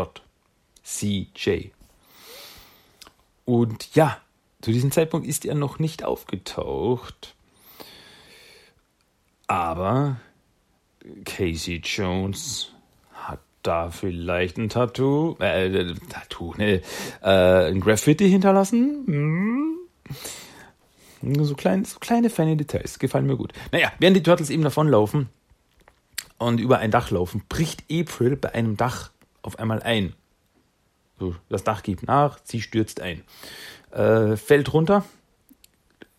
[0.83, 1.69] CJ.
[3.45, 4.17] Und ja,
[4.61, 7.33] zu diesem Zeitpunkt ist er noch nicht aufgetaucht.
[9.47, 10.17] Aber
[11.23, 12.73] Casey Jones
[13.13, 16.81] hat da vielleicht ein Tattoo, äh, Tattoo, ne,
[17.23, 19.05] äh, ein Graffiti hinterlassen.
[19.07, 19.60] Hm.
[21.21, 23.53] So, klein, so kleine, feine Details, gefallen mir gut.
[23.71, 25.29] Naja, während die Turtles eben davonlaufen
[26.39, 29.11] und über ein Dach laufen, bricht April bei einem Dach
[29.43, 30.13] auf einmal ein.
[31.19, 33.23] So, das Dach gibt nach, sie stürzt ein.
[33.91, 35.05] Äh, fällt runter,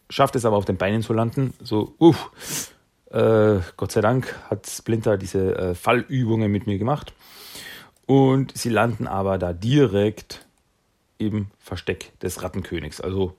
[0.09, 1.55] schafft es aber auf den Beinen zu landen.
[1.61, 2.73] So, uff,
[3.11, 7.13] äh, Gott sei Dank hat Splinter diese äh, Fallübungen mit mir gemacht.
[8.07, 10.47] Und sie landen aber da direkt
[11.19, 13.01] im Versteck des Rattenkönigs.
[13.01, 13.37] Also,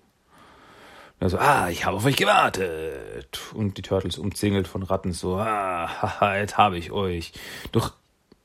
[1.19, 3.39] also ah, ich habe auf euch gewartet.
[3.53, 7.33] Und die Turtles umzingelt von Ratten so, ah, haha, jetzt habe ich euch.
[7.71, 7.93] Doch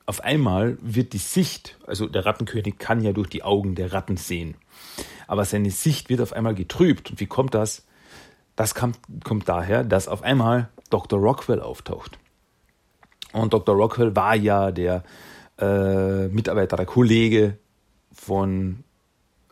[0.05, 4.17] auf einmal wird die Sicht, also der Rattenkönig kann ja durch die Augen der Ratten
[4.17, 4.55] sehen.
[5.27, 7.11] Aber seine Sicht wird auf einmal getrübt.
[7.11, 7.85] Und wie kommt das?
[8.55, 11.19] Das kommt, kommt daher, dass auf einmal Dr.
[11.19, 12.17] Rockwell auftaucht.
[13.33, 13.75] Und Dr.
[13.75, 15.03] Rockwell war ja der
[15.59, 17.57] äh, Mitarbeiter, der Kollege
[18.11, 18.83] von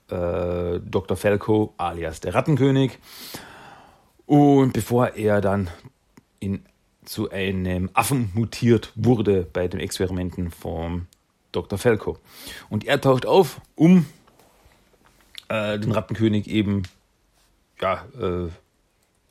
[0.10, 1.18] äh, Dr.
[1.18, 2.98] Falco alias der Rattenkönig.
[4.26, 5.70] Und bevor er dann
[6.40, 6.66] in,
[7.06, 11.08] zu einem Affen mutiert wurde bei den Experimenten von
[11.52, 11.80] Dr.
[11.80, 12.18] Falco.
[12.70, 14.06] Und er taucht auf, um
[15.50, 16.84] äh, den Rattenkönig eben
[17.82, 18.50] ja, äh,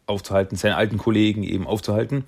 [0.07, 2.25] aufzuhalten, seinen alten Kollegen eben aufzuhalten.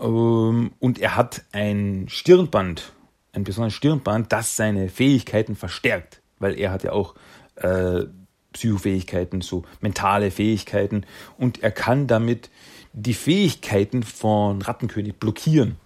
[0.00, 2.92] Ähm, und er hat ein Stirnband,
[3.32, 7.14] ein besonderes Stirnband, das seine Fähigkeiten verstärkt, weil er hat ja auch
[7.62, 8.06] äh,
[8.52, 11.04] Psychofähigkeiten, so mentale Fähigkeiten
[11.36, 12.50] und er kann damit
[12.92, 15.76] die Fähigkeiten von Rattenkönig blockieren.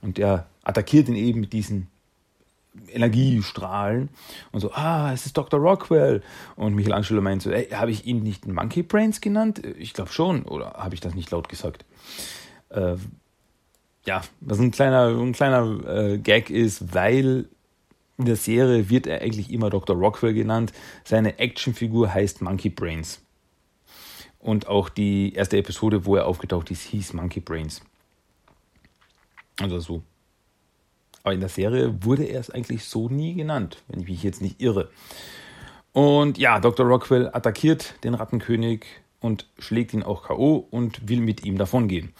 [0.00, 1.88] Und er attackiert ihn eben mit diesen
[2.88, 4.08] Energiestrahlen
[4.50, 5.60] und so, ah, es ist Dr.
[5.60, 6.22] Rockwell.
[6.56, 9.62] Und Michelangelo meint so, ey, habe ich ihn nicht Monkey Brains genannt?
[9.78, 11.84] Ich glaube schon, oder habe ich das nicht laut gesagt?
[12.70, 12.96] Äh,
[14.06, 17.46] ja, was ein kleiner, ein kleiner äh, Gag ist, weil
[18.18, 19.96] in der Serie wird er eigentlich immer Dr.
[19.96, 20.72] Rockwell genannt.
[21.04, 23.20] Seine Actionfigur heißt Monkey Brains.
[24.38, 27.80] Und auch die erste Episode, wo er aufgetaucht ist, hieß Monkey Brains.
[29.60, 30.02] Also so
[31.22, 34.42] Aber in der Serie wurde er es eigentlich so nie genannt, wenn ich mich jetzt
[34.42, 34.90] nicht irre.
[35.92, 36.86] Und ja, Dr.
[36.86, 38.86] Rockwell attackiert den Rattenkönig
[39.20, 40.66] und schlägt ihn auch K.O.
[40.70, 42.12] und will mit ihm davongehen.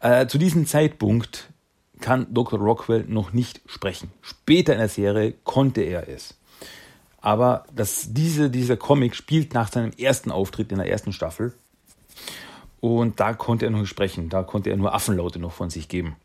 [0.00, 1.51] Äh, zu diesem Zeitpunkt
[2.02, 2.60] kann Dr.
[2.60, 4.10] Rockwell noch nicht sprechen.
[4.20, 6.34] Später in der Serie konnte er es.
[7.22, 11.54] Aber das, diese, dieser Comic spielt nach seinem ersten Auftritt in der ersten Staffel.
[12.80, 14.28] Und da konnte er noch nicht sprechen.
[14.28, 16.16] Da konnte er nur Affenlaute noch von sich geben.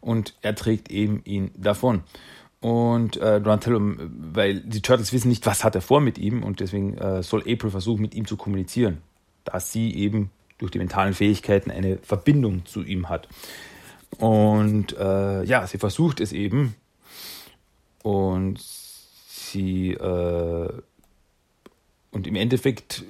[0.00, 2.02] Und er trägt eben ihn davon.
[2.60, 6.60] Und äh, Donatello, weil die Turtles wissen nicht, was hat er vor mit ihm und
[6.60, 8.98] deswegen äh, soll April versuchen, mit ihm zu kommunizieren,
[9.42, 13.26] da sie eben durch die mentalen Fähigkeiten eine Verbindung zu ihm hat.
[14.18, 16.74] Und äh, ja, sie versucht es eben
[18.02, 20.68] und sie äh,
[22.10, 23.04] und im Endeffekt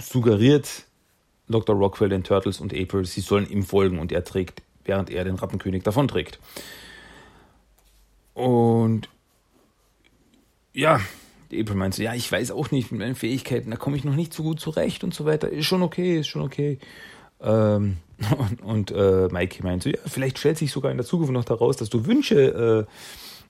[0.00, 0.84] suggeriert
[1.48, 1.74] Dr.
[1.74, 5.34] Rockwell den Turtles und April, sie sollen ihm folgen und er trägt, während er den
[5.34, 6.38] Rattenkönig davonträgt.
[8.34, 9.08] Und
[10.72, 11.00] ja,
[11.46, 14.14] April meint so, ja, ich weiß auch nicht mit meinen Fähigkeiten, da komme ich noch
[14.14, 15.48] nicht so gut zurecht und so weiter.
[15.48, 16.78] Ist schon okay, ist schon okay.
[17.40, 17.96] Ähm,
[18.38, 21.44] und und äh, Mikey meint so, ja, vielleicht stellt sich sogar in der Zukunft noch
[21.44, 22.92] daraus, dass du Wünsche äh,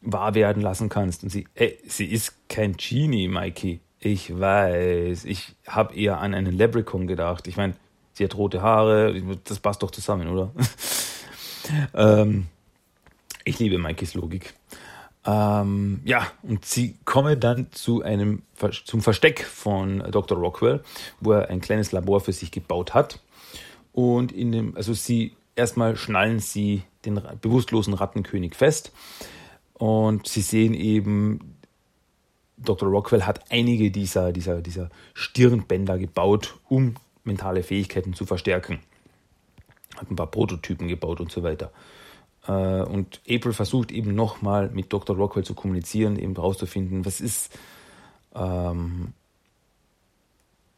[0.00, 1.22] wahr werden lassen kannst.
[1.22, 3.80] Und sie, ey, sie ist kein Genie, Mikey.
[4.00, 5.24] Ich weiß.
[5.24, 7.48] Ich habe eher an einen Leprechaun gedacht.
[7.48, 7.74] Ich meine,
[8.12, 9.20] sie hat rote Haare.
[9.44, 10.52] Das passt doch zusammen, oder?
[11.94, 12.46] ähm,
[13.44, 14.54] ich liebe Mikeys Logik.
[15.24, 18.42] Ähm, ja, und sie kommen dann zu einem,
[18.84, 20.38] zum Versteck von Dr.
[20.38, 20.82] Rockwell,
[21.20, 23.20] wo er ein kleines Labor für sich gebaut hat.
[23.92, 28.92] Und in dem, also sie, erstmal schnallen sie den bewusstlosen Rattenkönig fest.
[29.74, 31.56] Und sie sehen eben,
[32.56, 32.88] Dr.
[32.88, 38.80] Rockwell hat einige dieser, dieser, dieser Stirnbänder gebaut, um mentale Fähigkeiten zu verstärken.
[39.96, 41.70] Hat ein paar Prototypen gebaut und so weiter.
[42.46, 45.16] Äh, und April versucht eben nochmal mit Dr.
[45.16, 47.56] Rockwell zu kommunizieren, eben herauszufinden, was ist,
[48.34, 49.12] ähm,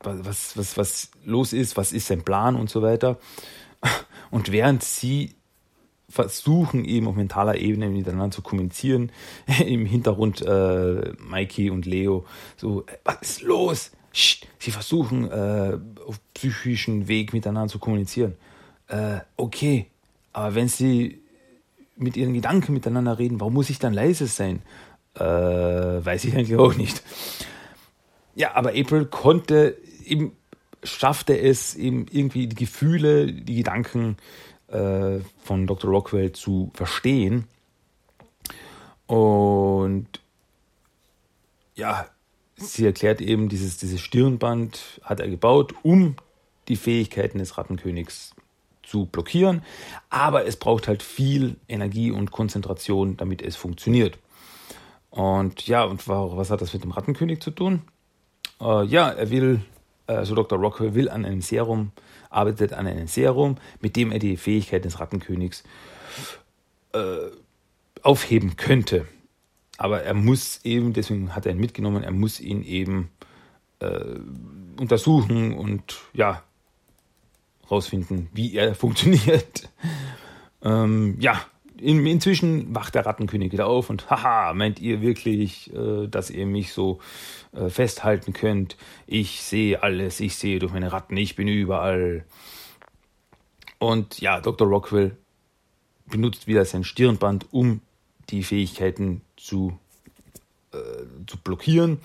[0.03, 3.19] was, was, was los ist, was ist sein Plan und so weiter.
[4.31, 5.35] Und während sie
[6.09, 9.13] versuchen eben auf mentaler Ebene miteinander zu kommunizieren,
[9.67, 13.93] im Hintergrund äh, Mikey und Leo so, was ist los?
[14.13, 18.35] Sie versuchen äh, auf psychischen Weg miteinander zu kommunizieren.
[18.89, 19.87] Äh, okay,
[20.33, 21.23] aber wenn sie
[21.97, 24.63] mit ihren Gedanken miteinander reden, warum muss ich dann leise sein?
[25.15, 27.03] Äh, weiß ich eigentlich auch nicht.
[28.35, 29.77] Ja, aber April konnte
[30.11, 30.37] eben,
[30.83, 34.17] schaffte es eben irgendwie die Gefühle, die Gedanken
[34.69, 35.91] äh, von Dr.
[35.91, 37.45] Rockwell zu verstehen.
[39.07, 40.07] Und
[41.75, 42.07] ja,
[42.57, 46.17] sie erklärt eben, dieses, dieses Stirnband hat er gebaut, um
[46.69, 48.35] die Fähigkeiten des Rattenkönigs
[48.83, 49.63] zu blockieren.
[50.09, 54.19] Aber es braucht halt viel Energie und Konzentration, damit es funktioniert.
[55.11, 57.83] Und ja, und was hat das mit dem Rattenkönig zu tun?
[58.61, 59.63] Äh, ja, er will,
[60.17, 60.59] also Dr.
[60.59, 61.93] Rockwell will an einem Serum,
[62.29, 65.65] arbeitet an einem Serum, mit dem er die Fähigkeit des Rattenkönigs
[66.93, 67.31] äh,
[68.03, 69.07] aufheben könnte.
[69.79, 73.11] Aber er muss eben, deswegen hat er ihn mitgenommen, er muss ihn eben
[73.81, 74.19] äh,
[74.79, 76.43] untersuchen und ja,
[77.71, 79.69] rausfinden, wie er funktioniert.
[80.63, 81.41] Ähm, ja,
[81.81, 86.47] in, inzwischen wacht der Rattenkönig wieder auf und haha, meint ihr wirklich, äh, dass ihr
[86.47, 87.01] mich so
[87.53, 88.77] äh, festhalten könnt?
[89.07, 92.25] Ich sehe alles, ich sehe durch meine Ratten, ich bin überall.
[93.79, 94.69] Und ja, Dr.
[94.69, 95.17] Rockwell
[96.07, 97.81] benutzt wieder sein Stirnband, um
[98.29, 99.79] die Fähigkeiten zu,
[100.73, 100.77] äh,
[101.27, 101.99] zu blockieren.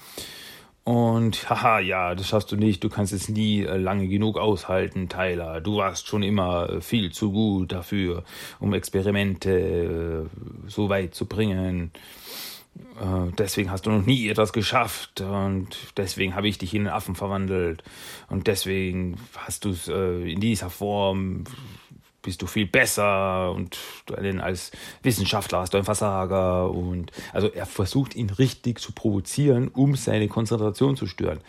[0.86, 5.10] Und haha, ja, das schaffst du nicht, du kannst es nie äh, lange genug aushalten,
[5.10, 5.60] Tyler.
[5.60, 8.24] Du warst schon immer äh, viel zu gut dafür,
[8.60, 11.92] um Experimente äh, so weit zu bringen.
[13.38, 17.16] Deswegen hast du noch nie etwas geschafft und deswegen habe ich dich in einen Affen
[17.16, 17.84] verwandelt
[18.28, 21.46] und deswegen hast du es in dieser Form
[22.26, 23.78] bist du viel besser und
[24.22, 24.72] denn als
[25.04, 30.28] Wissenschaftler hast du ein Versager und also er versucht ihn richtig zu provozieren, um seine
[30.28, 31.40] Konzentration zu stören.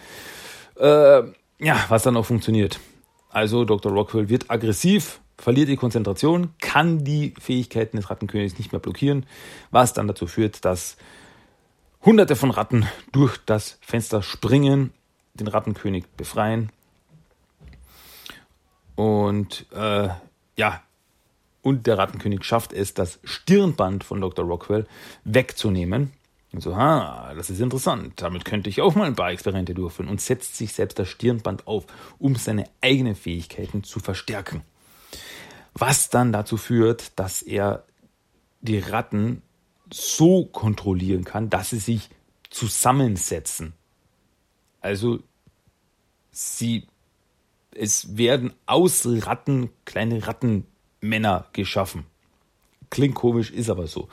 [0.79, 1.23] Äh,
[1.59, 2.79] ja, was dann auch funktioniert.
[3.31, 3.91] Also Dr.
[3.91, 9.25] Rockwell wird aggressiv, verliert die Konzentration, kann die Fähigkeiten des Rattenkönigs nicht mehr blockieren,
[9.71, 10.99] was dann dazu führt, dass
[12.05, 14.93] hunderte von Ratten durch das Fenster springen,
[15.35, 16.71] den Rattenkönig befreien
[18.95, 20.09] und äh,
[20.57, 20.83] ja,
[21.62, 24.45] und der Rattenkönig schafft es, das Stirnband von Dr.
[24.45, 24.87] Rockwell
[25.25, 26.12] wegzunehmen.
[26.53, 28.23] Und so, ha, das ist interessant.
[28.23, 31.66] Damit könnte ich auch mal ein paar Experimente durchführen und setzt sich selbst das Stirnband
[31.66, 31.87] auf,
[32.19, 34.62] um seine eigenen Fähigkeiten zu verstärken.
[35.75, 37.85] Was dann dazu führt, dass er
[38.61, 39.42] die Ratten
[39.92, 42.11] so kontrollieren kann, dass sie sich
[42.49, 43.75] zusammensetzen.
[44.81, 45.19] Also
[46.31, 46.87] sie,
[47.79, 52.05] es werden aus Ratten kleine Rattenmänner geschaffen.
[52.91, 54.09] Klingt komisch, ist aber so.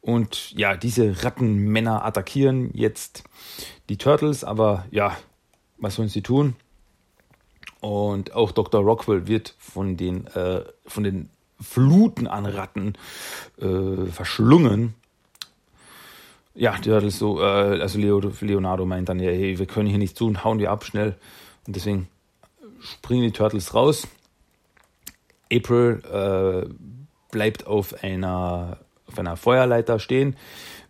[0.00, 3.24] Und ja, diese Rattenmänner attackieren jetzt
[3.88, 5.16] die Turtles, aber ja,
[5.78, 6.56] was sollen sie tun?
[7.80, 8.82] Und auch Dr.
[8.82, 12.94] Rockwell wird von den, äh, von den Fluten an Ratten
[13.60, 14.94] äh, verschlungen.
[16.54, 19.98] Ja, die Turtles so, äh, also Leo, Leonardo meint dann, ja, hey, wir können hier
[19.98, 21.16] nichts tun, hauen wir ab schnell.
[21.66, 22.08] Und deswegen
[22.82, 24.06] springen die Turtles raus.
[25.52, 26.68] April äh,
[27.30, 30.36] bleibt auf einer, auf einer Feuerleiter stehen,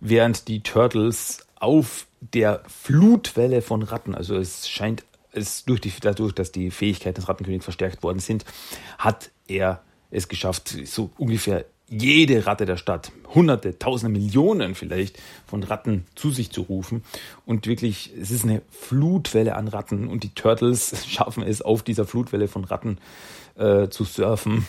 [0.00, 6.34] während die Turtles auf der Flutwelle von Ratten, also es scheint es durch die, dadurch,
[6.34, 8.44] dass die Fähigkeiten des Rattenkönigs verstärkt worden sind,
[8.98, 15.62] hat er es geschafft, so ungefähr jede Ratte der Stadt, hunderte, tausende, Millionen vielleicht von
[15.62, 17.04] Ratten zu sich zu rufen.
[17.44, 22.06] Und wirklich, es ist eine Flutwelle an Ratten und die Turtles schaffen es, auf dieser
[22.06, 22.98] Flutwelle von Ratten
[23.56, 24.66] äh, zu surfen.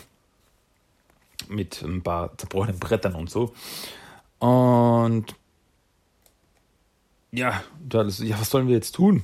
[1.47, 3.53] Mit ein paar zerbrochenen Brettern und so.
[4.39, 5.36] Und
[7.31, 9.23] ja, Turtles, ja, was sollen wir jetzt tun?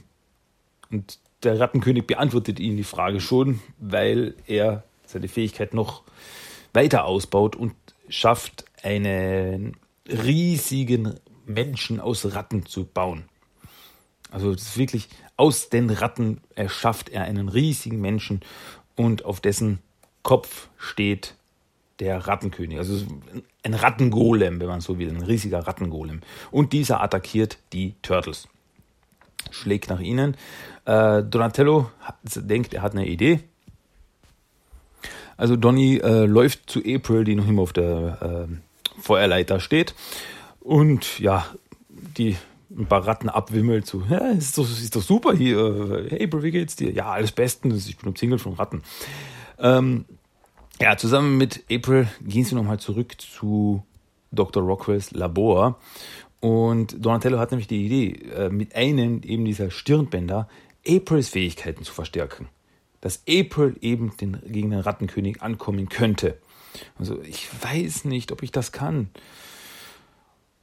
[0.90, 6.04] Und der Rattenkönig beantwortet ihnen die Frage schon, weil er seine Fähigkeit noch
[6.74, 7.74] weiter ausbaut und
[8.10, 13.26] schafft, einen riesigen Menschen aus Ratten zu bauen.
[14.32, 18.42] Also das ist wirklich aus den Ratten erschafft er einen riesigen Menschen
[18.96, 19.80] und auf dessen
[20.22, 21.36] Kopf steht
[22.00, 22.78] der Rattenkönig.
[22.78, 23.06] Also
[23.64, 26.22] ein Rattengolem, wenn man so will, ein riesiger Rattengolem.
[26.52, 28.48] Und dieser attackiert die Turtles.
[29.52, 30.36] Schlägt nach ihnen.
[30.86, 31.90] Äh, Donatello
[32.36, 33.40] denkt, er hat eine Idee
[35.40, 39.96] also Donny äh, läuft zu April, die noch immer auf der äh, Feuerleiter steht.
[40.60, 41.46] Und ja,
[41.90, 42.36] die
[42.70, 46.08] ein paar Ratten abwimmelt, so, ja, ist doch, ist doch super hier.
[46.10, 46.92] Hey April, wie geht's dir?
[46.92, 48.84] Ja, alles Bestens, ich bin umzingelt von Ratten.
[49.60, 50.04] Ähm,
[50.82, 53.82] ja, zusammen mit April gehen sie nochmal zurück zu
[54.32, 54.62] Dr.
[54.62, 55.80] Rockwells Labor.
[56.42, 60.50] Und Donatello hat nämlich die Idee, äh, mit einem eben dieser Stirnbänder
[60.86, 62.50] Aprils Fähigkeiten zu verstärken
[63.02, 66.38] dass April eben den, gegen den Rattenkönig ankommen könnte.
[66.98, 69.10] Also ich weiß nicht, ob ich das kann.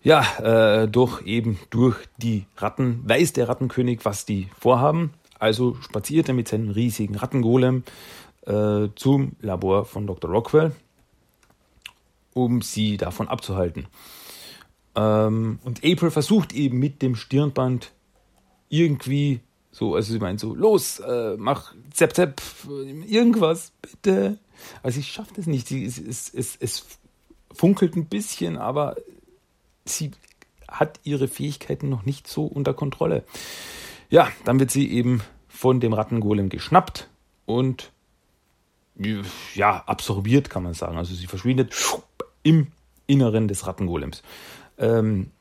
[0.03, 5.13] Ja, äh, doch eben durch die Ratten weiß der Rattenkönig, was die vorhaben.
[5.39, 7.83] Also spaziert er mit seinem riesigen Rattengolem
[8.43, 10.31] äh, zum Labor von Dr.
[10.31, 10.73] Rockwell,
[12.35, 13.87] um sie davon abzuhalten.
[14.95, 17.93] Ähm, und April versucht eben mit dem Stirnband
[18.69, 19.41] irgendwie
[19.77, 22.41] so, also sie meint so, los, äh, mach zap zap,
[23.07, 24.39] irgendwas, bitte.
[24.83, 25.69] Also ich schaffe das nicht.
[25.69, 26.87] Sie, es, es, es, es
[27.53, 28.97] funkelt ein bisschen, aber
[29.85, 30.13] sie
[30.67, 33.25] hat ihre Fähigkeiten noch nicht so unter Kontrolle.
[34.09, 37.11] Ja, dann wird sie eben von dem Rattengolem geschnappt
[37.45, 37.93] und
[39.55, 40.97] ja, absorbiert, kann man sagen.
[40.97, 41.75] Also sie verschwindet
[42.43, 42.69] im
[43.07, 44.23] Inneren des Rattengolems.
[44.79, 45.33] Ähm,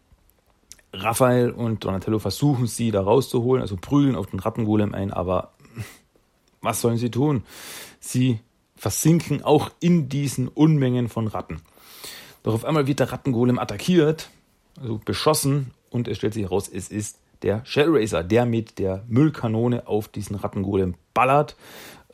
[0.95, 5.51] Raphael und Donatello versuchen sie da rauszuholen, also prügeln auf den Rattengolem ein, aber
[6.61, 7.43] was sollen sie tun?
[7.99, 8.39] Sie
[8.75, 11.61] versinken auch in diesen Unmengen von Ratten.
[12.43, 14.29] Doch auf einmal wird der Rattengolem attackiert,
[14.79, 19.87] also beschossen, und es stellt sich heraus, es ist der Shellraiser, der mit der Müllkanone
[19.87, 21.55] auf diesen Rattengolem ballert.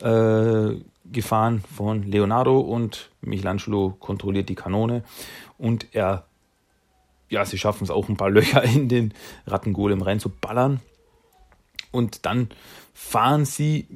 [0.00, 0.76] Äh,
[1.12, 5.02] gefahren von Leonardo und Michelangelo kontrolliert die Kanone
[5.58, 6.24] und er
[7.32, 9.14] ja, sie schaffen es auch ein paar Löcher in den
[9.46, 10.80] Rattengolem reinzuballern.
[11.90, 12.50] Und dann
[12.92, 13.86] fahren sie,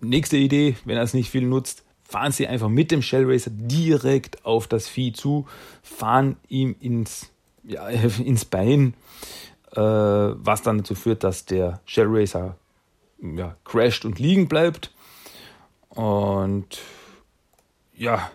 [0.00, 4.44] nächste Idee, wenn er es nicht viel nutzt, fahren sie einfach mit dem Shellracer direkt
[4.44, 5.46] auf das Vieh zu,
[5.82, 7.30] fahren ihm ins,
[7.62, 7.86] ja,
[8.24, 8.94] ins Bein,
[9.70, 12.56] äh, was dann dazu führt, dass der Shellracer
[13.22, 14.92] ja, crasht und liegen bleibt.
[15.90, 16.80] Und
[17.96, 18.28] ja,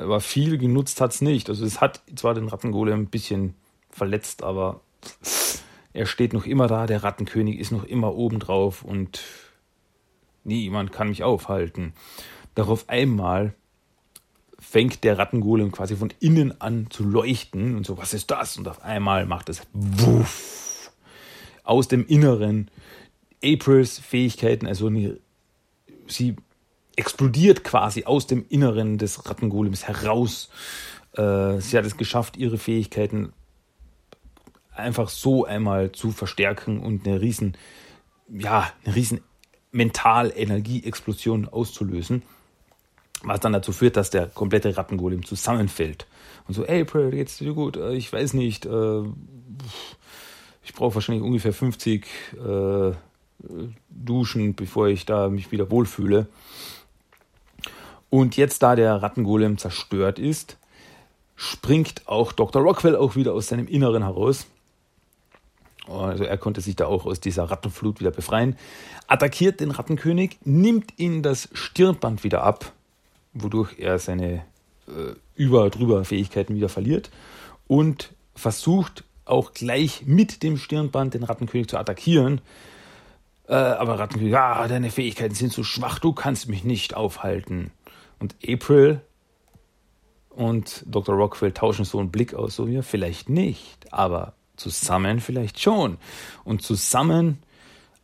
[0.00, 1.48] aber viel genutzt hat es nicht.
[1.48, 3.54] Also es hat zwar den Rattengolem ein bisschen
[3.90, 4.80] verletzt, aber
[5.92, 9.22] er steht noch immer da, der Rattenkönig ist noch immer oben drauf und
[10.44, 11.92] niemand kann mich aufhalten.
[12.54, 13.54] Darauf einmal
[14.58, 18.56] fängt der Rattengolem quasi von innen an zu leuchten und so, was ist das?
[18.56, 20.92] Und auf einmal macht es wuff
[21.62, 22.70] aus dem Inneren
[23.44, 25.18] Aprils Fähigkeiten, also eine,
[26.06, 26.36] sie
[27.00, 30.50] explodiert quasi aus dem Inneren des Rattengolems heraus.
[31.16, 33.32] Äh, sie hat es geschafft, ihre Fähigkeiten
[34.74, 37.56] einfach so einmal zu verstärken und eine riesen,
[38.28, 39.20] ja, eine riesen
[39.72, 42.22] Mental-Energie-Explosion auszulösen.
[43.22, 46.06] Was dann dazu führt, dass der komplette Rattengolem zusammenfällt.
[46.48, 47.78] Und so, April, geht's dir gut?
[47.78, 48.66] Äh, ich weiß nicht.
[48.66, 49.02] Äh,
[50.62, 52.92] ich brauche wahrscheinlich ungefähr 50 äh,
[53.88, 56.26] Duschen, bevor ich da mich wieder wohlfühle.
[58.10, 60.56] Und jetzt, da der Rattengolem zerstört ist,
[61.36, 62.60] springt auch Dr.
[62.60, 64.46] Rockwell auch wieder aus seinem Inneren heraus.
[65.88, 68.56] Also er konnte sich da auch aus dieser Rattenflut wieder befreien.
[69.06, 72.72] Attackiert den Rattenkönig, nimmt ihn das Stirnband wieder ab,
[73.32, 74.44] wodurch er seine
[74.86, 77.10] äh, Über-Drüber-Fähigkeiten wieder verliert
[77.66, 82.40] und versucht auch gleich mit dem Stirnband den Rattenkönig zu attackieren.
[83.48, 87.70] Äh, aber Rattenkönig, ja, deine Fähigkeiten sind zu schwach, du kannst mich nicht aufhalten.
[88.20, 89.00] Und April
[90.28, 91.16] und Dr.
[91.16, 95.98] Rockwell tauschen so einen Blick aus, so ja, vielleicht nicht, aber zusammen vielleicht schon.
[96.44, 97.38] Und zusammen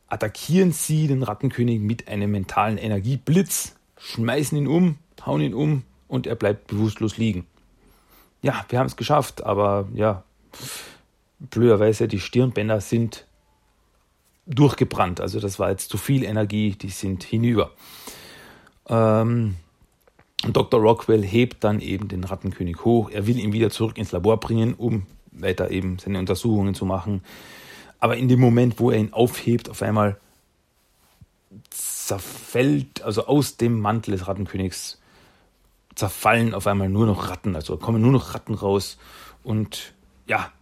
[0.08, 6.26] attackieren sie den Rattenkönig mit einem mentalen Energieblitz, schmeißen ihn um, hauen ihn um und
[6.26, 7.46] er bleibt bewusstlos liegen.
[8.42, 10.24] Ja, wir haben es geschafft, aber ja,
[11.38, 13.26] blöderweise, die Stirnbänder sind
[14.46, 15.20] durchgebrannt.
[15.20, 17.72] Also das war jetzt zu viel Energie, die sind hinüber.
[18.88, 19.56] Ähm,
[20.52, 20.80] Dr.
[20.80, 23.10] Rockwell hebt dann eben den Rattenkönig hoch.
[23.10, 27.22] Er will ihn wieder zurück ins Labor bringen, um weiter eben seine Untersuchungen zu machen.
[27.98, 30.18] Aber in dem Moment, wo er ihn aufhebt, auf einmal
[31.70, 35.00] zerfällt, also aus dem Mantel des Rattenkönigs
[35.94, 38.98] zerfallen auf einmal nur noch Ratten, also kommen nur noch Ratten raus
[39.42, 39.94] und
[40.26, 40.52] ja,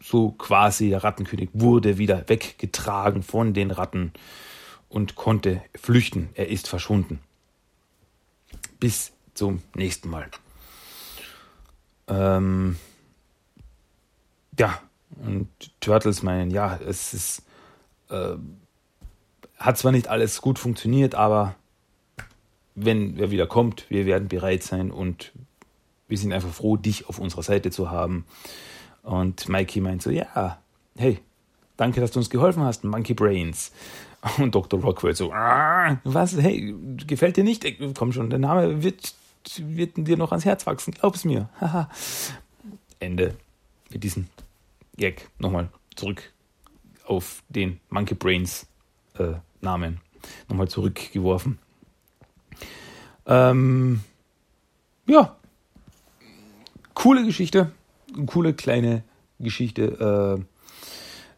[0.00, 4.12] so quasi der Rattenkönig wurde wieder weggetragen von den Ratten
[4.88, 6.28] und konnte flüchten.
[6.34, 7.20] Er ist verschwunden.
[8.80, 10.28] Bis zum nächsten Mal.
[12.08, 12.76] Ähm,
[14.58, 14.80] ja,
[15.22, 15.48] und
[15.80, 17.42] Turtles meinen, ja, es ist,
[18.10, 18.36] äh,
[19.56, 21.54] hat zwar nicht alles gut funktioniert, aber
[22.74, 25.32] wenn er wieder kommt, wir werden bereit sein und
[26.06, 28.24] wir sind einfach froh, dich auf unserer Seite zu haben.
[29.02, 30.58] Und Mikey meint so, ja,
[30.96, 31.20] hey,
[31.76, 33.72] danke, dass du uns geholfen hast, Monkey Brains.
[34.38, 34.80] Und Dr.
[34.80, 36.74] Rockwell so, ah, was, hey,
[37.06, 37.64] gefällt dir nicht?
[37.96, 39.14] Komm schon, der Name wird,
[39.58, 41.48] wird dir noch ans Herz wachsen, glaub's mir.
[43.00, 43.36] Ende
[43.90, 44.26] mit diesem
[44.96, 45.28] Gag.
[45.38, 46.32] Nochmal zurück
[47.06, 48.66] auf den Monkey Brains
[49.18, 50.00] äh, Namen.
[50.48, 51.58] Nochmal zurückgeworfen.
[53.26, 54.00] Ähm,
[55.06, 55.36] ja,
[56.94, 57.70] coole Geschichte,
[58.26, 59.04] coole kleine
[59.38, 60.38] Geschichte.
[60.38, 60.57] Äh,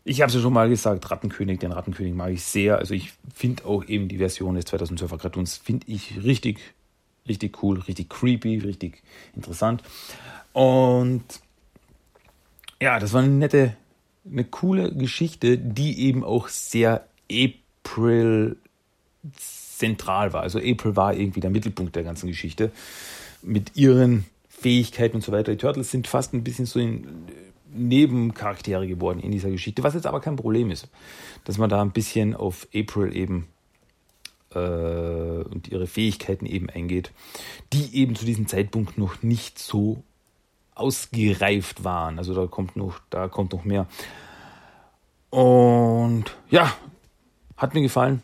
[0.04, 2.78] ich habe es ja schon mal gesagt, Rattenkönig, den Rattenkönig mag ich sehr.
[2.78, 6.58] Also ich finde auch eben die Version des 2012er Cartoons, finde ich richtig,
[7.28, 9.02] richtig cool, richtig creepy, richtig
[9.34, 9.82] interessant.
[10.52, 11.22] Und
[12.80, 13.76] ja, das war eine nette,
[14.24, 18.56] eine coole Geschichte, die eben auch sehr April
[19.36, 20.42] zentral war.
[20.42, 22.72] Also April war irgendwie der Mittelpunkt der ganzen Geschichte
[23.42, 25.52] mit ihren Fähigkeiten und so weiter.
[25.52, 27.06] Die Turtles sind fast ein bisschen so in
[27.72, 30.88] Nebencharaktere geworden in dieser Geschichte, was jetzt aber kein Problem ist,
[31.44, 33.48] dass man da ein bisschen auf April eben
[34.54, 37.12] äh, und ihre Fähigkeiten eben eingeht,
[37.72, 40.02] die eben zu diesem Zeitpunkt noch nicht so
[40.74, 42.18] ausgereift waren.
[42.18, 43.86] Also da kommt noch, da kommt noch mehr.
[45.30, 46.72] Und ja,
[47.56, 48.22] hat mir gefallen.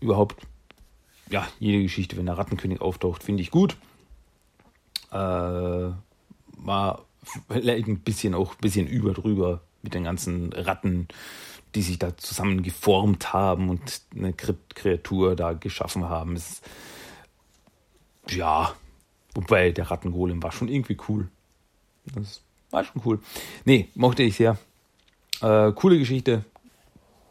[0.00, 0.36] Überhaupt,
[1.28, 3.76] ja, jede Geschichte, wenn der Rattenkönig auftaucht, finde ich gut.
[5.10, 7.05] Äh, war
[7.48, 11.08] vielleicht ein bisschen auch ein bisschen über drüber mit den ganzen Ratten,
[11.74, 16.36] die sich da zusammen geformt haben und eine Kreatur da geschaffen haben.
[16.36, 16.62] Es,
[18.28, 18.74] ja,
[19.34, 21.28] wobei der Rattengolem war schon irgendwie cool.
[22.14, 23.20] Das war schon cool.
[23.64, 24.58] Nee, mochte ich sehr.
[25.40, 26.44] Äh, coole Geschichte.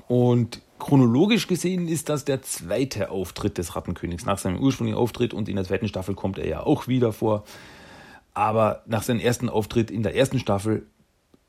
[0.08, 4.26] Und chronologisch gesehen ist das der zweite Auftritt des Rattenkönigs.
[4.26, 7.44] Nach seinem ursprünglichen Auftritt und in der zweiten Staffel kommt er ja auch wieder vor.
[8.36, 10.86] Aber nach seinem ersten Auftritt in der ersten Staffel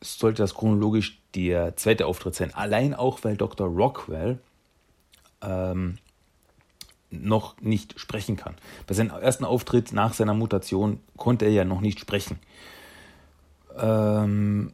[0.01, 2.55] sollte das chronologisch der zweite Auftritt sein.
[2.55, 3.67] Allein auch, weil Dr.
[3.67, 4.39] Rockwell
[5.43, 5.99] ähm,
[7.11, 8.55] noch nicht sprechen kann.
[8.87, 12.39] Bei seinem ersten Auftritt nach seiner Mutation konnte er ja noch nicht sprechen.
[13.77, 14.73] Ähm,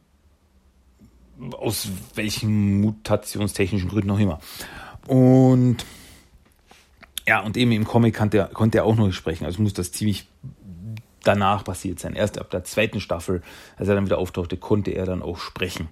[1.51, 4.39] aus welchen mutationstechnischen Gründen auch immer.
[5.07, 5.77] Und
[7.27, 9.45] ja, und eben im Comic konnte er, konnte er auch noch nicht sprechen.
[9.45, 10.27] Also muss das ziemlich
[11.23, 12.13] danach passiert sein.
[12.13, 13.41] Erst ab der zweiten Staffel,
[13.77, 15.89] als er dann wieder auftauchte, konnte er dann auch sprechen.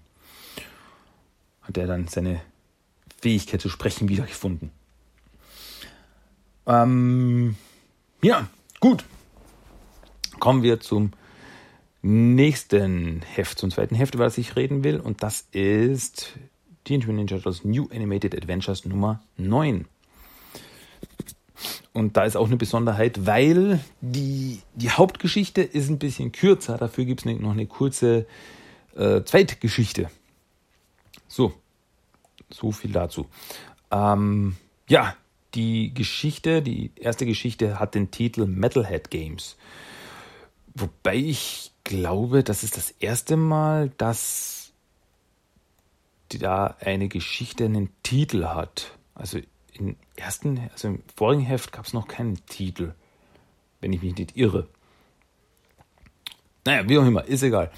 [1.61, 2.41] Hat er dann seine
[3.21, 4.71] Fähigkeit zu sprechen wiedergefunden.
[6.65, 7.55] Ähm,
[8.21, 8.47] ja,
[8.79, 9.03] gut.
[10.39, 11.11] Kommen wir zum
[12.01, 14.99] nächsten Heft, zum zweiten Heft, über das ich reden will.
[14.99, 16.33] Und das ist
[16.83, 19.85] Teenage Mutant Ninja Turtles New Animated Adventures Nummer 9.
[21.93, 26.77] Und da ist auch eine Besonderheit, weil die, die Hauptgeschichte ist ein bisschen kürzer.
[26.77, 28.25] Dafür gibt es noch eine kurze
[28.95, 30.09] äh, Zweitgeschichte.
[31.27, 31.53] So,
[32.49, 33.27] so viel dazu.
[33.91, 34.55] Ähm,
[34.87, 35.15] ja,
[35.53, 39.57] die Geschichte, die erste Geschichte hat den Titel Metalhead Games.
[40.73, 44.71] Wobei ich glaube, das ist das erste Mal, dass
[46.29, 48.97] da eine Geschichte einen Titel hat.
[49.15, 49.39] Also
[49.73, 52.93] im ersten, also im vorigen Heft gab es noch keinen Titel,
[53.79, 54.67] wenn ich mich nicht irre.
[56.65, 57.71] Naja, wie auch immer, ist egal.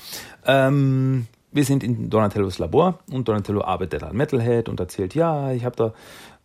[0.45, 5.63] Ähm, wir sind in Donatellos Labor und Donatello arbeitet an Metalhead und erzählt, ja, ich
[5.65, 5.93] habe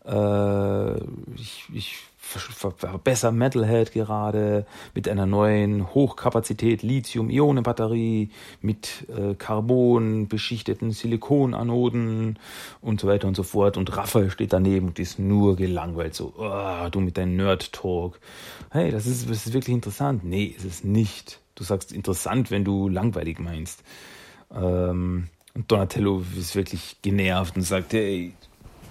[0.04, 1.00] da, äh,
[1.34, 12.38] ich, ich verbessere Metalhead gerade mit einer neuen Hochkapazität Lithium-Ionen-Batterie mit äh, Carbon beschichteten Silikonanoden
[12.80, 13.76] und so weiter und so fort.
[13.76, 18.20] Und Raphael steht daneben und ist nur gelangweilt, so, oh, du mit deinem Nerd-Talk.
[18.70, 20.24] Hey, das ist, das ist wirklich interessant.
[20.24, 21.40] Nee, ist es nicht.
[21.54, 23.82] Du sagst interessant, wenn du langweilig meinst.
[24.54, 28.32] Ähm, und Donatello ist wirklich genervt und sagt, hey,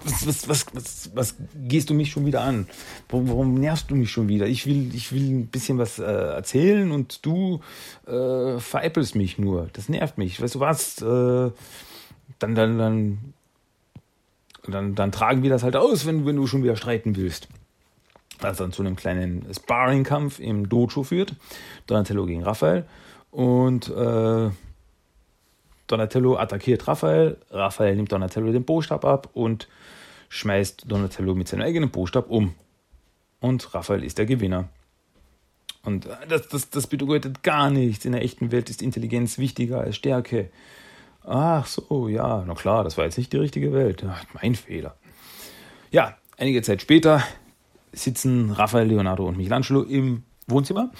[0.04, 2.66] was, was, was, was, was gehst du mich schon wieder an?
[3.08, 4.46] Warum, warum nervst du mich schon wieder?
[4.46, 7.60] Ich will, ich will ein bisschen was äh, erzählen und du
[8.06, 9.68] äh, veräppelst mich nur.
[9.72, 10.40] Das nervt mich.
[10.40, 11.00] Weißt du was?
[11.02, 11.50] Äh,
[12.38, 13.34] dann, dann, dann,
[14.66, 17.48] dann, dann tragen wir das halt aus, wenn, wenn du schon wieder streiten willst.
[18.40, 21.34] Was dann zu einem kleinen Sparring-Kampf im Dojo führt.
[21.86, 22.84] Donatello gegen Raphael.
[23.30, 24.50] Und äh,
[25.88, 29.68] Donatello attackiert Raphael, Raphael nimmt Donatello den Bostab ab und
[30.28, 32.54] schmeißt Donatello mit seinem eigenen Bostab um.
[33.40, 34.68] Und Raphael ist der Gewinner.
[35.82, 38.04] Und das, das, das bedeutet gar nichts.
[38.04, 40.50] In der echten Welt ist Intelligenz wichtiger als Stärke.
[41.24, 44.04] Ach so, ja, na klar, das war jetzt nicht die richtige Welt.
[44.06, 44.96] Ach, mein Fehler.
[45.90, 47.22] Ja, einige Zeit später
[47.92, 50.90] sitzen Raphael, Leonardo und Michelangelo im Wohnzimmer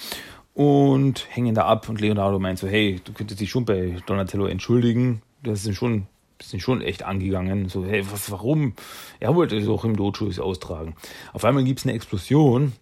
[0.59, 1.88] und hängen da ab.
[1.88, 5.22] Und Leonardo meint so, hey, du könntest dich schon bei Donatello entschuldigen.
[5.44, 6.09] Das sind schon,
[6.42, 7.68] sind schon echt angegangen.
[7.68, 8.72] So, hey, was, warum?
[9.20, 10.96] Er wollte es auch im Dojo austragen.
[11.32, 12.72] Auf einmal gibt es eine Explosion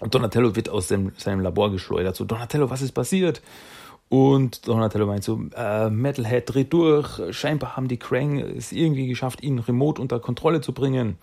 [0.00, 2.16] und Donatello wird aus dem, seinem Labor geschleudert.
[2.16, 3.42] So, Donatello, was ist passiert?
[4.08, 7.20] Und Donatello meint so, äh, Metalhead dreht durch.
[7.36, 11.18] Scheinbar haben die Krang es irgendwie geschafft, ihn remote unter Kontrolle zu bringen.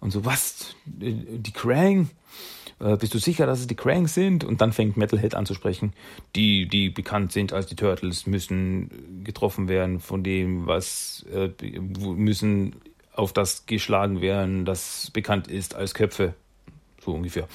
[0.00, 0.74] Und so, was?
[0.84, 2.10] Die Krang?
[2.84, 4.44] Äh, bist du sicher, dass es die Krang sind?
[4.44, 5.94] Und dann fängt Metalhead an zu sprechen.
[6.36, 11.48] Die, die bekannt sind als die Turtles, müssen getroffen werden von dem, was äh,
[11.80, 12.76] müssen
[13.14, 16.34] auf das geschlagen werden, das bekannt ist als Köpfe.
[17.00, 17.48] So ungefähr.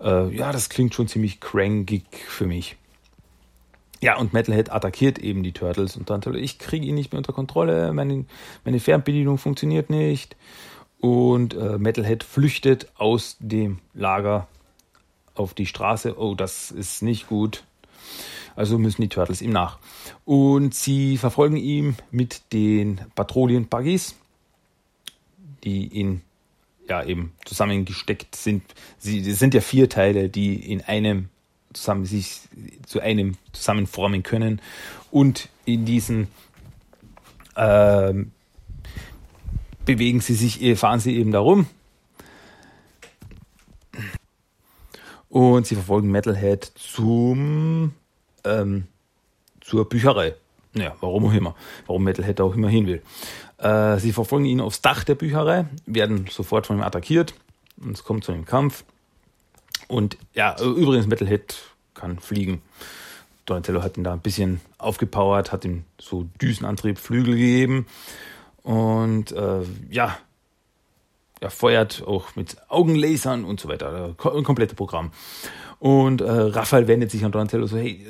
[0.00, 2.76] Äh, ja, das klingt schon ziemlich krangig für mich.
[4.00, 7.32] Ja, und Metalhead attackiert eben die Turtles und dann, ich kriege ihn nicht mehr unter
[7.32, 8.24] Kontrolle, meine,
[8.64, 10.36] meine Fernbedienung funktioniert nicht
[10.98, 14.48] und äh, Metalhead flüchtet aus dem Lager
[15.34, 16.18] auf die Straße.
[16.18, 17.64] Oh, das ist nicht gut.
[18.54, 19.78] Also müssen die Turtles ihm nach.
[20.24, 24.14] Und sie verfolgen ihn mit den Patrouillen-Buggies,
[25.64, 26.22] die in
[26.88, 28.62] ja eben zusammengesteckt sind.
[28.98, 31.28] Sie das sind ja vier Teile, die in einem
[31.72, 32.40] zusammen sich
[32.86, 34.60] zu einem zusammenformen können
[35.10, 36.28] und in diesen
[37.56, 38.32] ähm,
[39.84, 41.66] bewegen sie sich, fahren sie eben darum.
[45.32, 47.94] Und sie verfolgen Metalhead zum,
[48.44, 48.86] ähm,
[49.62, 50.34] zur Bücherei.
[50.74, 51.54] Ja, warum auch immer.
[51.86, 53.02] Warum Metalhead auch immer hin will.
[53.56, 57.32] Äh, sie verfolgen ihn aufs Dach der Bücherei, werden sofort von ihm attackiert.
[57.82, 58.84] Und es kommt zu einem Kampf.
[59.88, 61.56] Und ja, übrigens, Metalhead
[61.94, 62.60] kann fliegen.
[63.46, 67.86] Donatello hat ihn da ein bisschen aufgepowert, hat ihm so Düsenantrieb, Flügel gegeben.
[68.64, 70.18] Und äh, ja,
[71.42, 74.14] er feuert auch mit Augenlasern und so weiter.
[74.16, 75.10] Ein komplettes Programm.
[75.82, 78.06] Und äh, Raphael wendet sich an Donatello so, hey,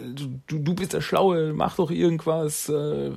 [0.47, 3.13] du, du bist der Schlaue, mach doch irgendwas, äh,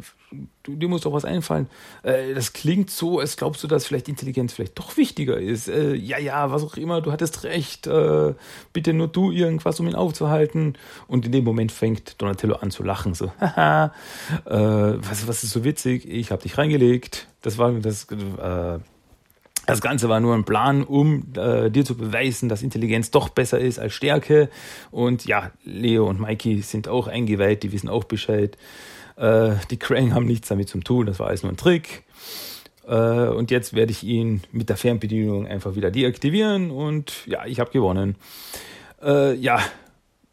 [0.64, 1.68] du, dir muss doch was einfallen.
[2.04, 5.68] Äh, das klingt so, als glaubst du, dass vielleicht Intelligenz vielleicht doch wichtiger ist.
[5.68, 8.34] Äh, ja, ja, was auch immer, du hattest recht, äh,
[8.72, 10.78] bitte nur du irgendwas, um ihn aufzuhalten.
[11.08, 13.92] Und in dem Moment fängt Donatello an zu lachen, so, haha,
[14.46, 17.28] äh, was, was ist so witzig, ich habe dich reingelegt.
[17.42, 18.80] Das war das, äh,
[19.66, 23.60] das Ganze war nur ein Plan, um äh, dir zu beweisen, dass Intelligenz doch besser
[23.60, 24.50] ist als Stärke.
[24.92, 28.58] Und ja, Leo und Mikey sind auch eingeweiht, die wissen auch Bescheid.
[29.18, 32.04] Äh, die Krang haben nichts damit zu tun, das war alles nur ein Trick.
[32.88, 32.94] Äh,
[33.30, 37.72] und jetzt werde ich ihn mit der Fernbedienung einfach wieder deaktivieren und ja, ich habe
[37.72, 38.16] gewonnen.
[39.02, 39.60] Äh, ja,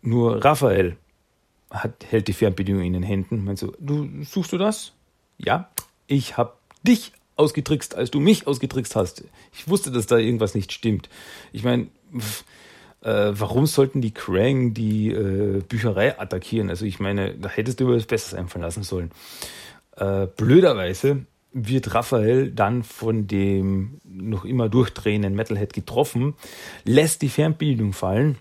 [0.02, 0.96] nur Raphael
[1.70, 3.44] hat, hält die Fernbedienung in den Händen.
[3.44, 4.92] Meinst du, du suchst du das?
[5.38, 5.70] Ja,
[6.06, 9.24] ich habe dich ausgetrickst, als du mich ausgetrickst hast.
[9.52, 11.08] Ich wusste, dass da irgendwas nicht stimmt.
[11.52, 11.88] Ich meine,
[13.02, 16.70] äh, warum sollten die Krang die äh, Bücherei attackieren?
[16.70, 19.10] Also ich meine, da hättest du was Besseres einfallen lassen sollen.
[19.96, 26.34] Äh, blöderweise wird Raphael dann von dem noch immer durchdrehenden Metalhead getroffen,
[26.84, 28.38] lässt die Fernbildung fallen,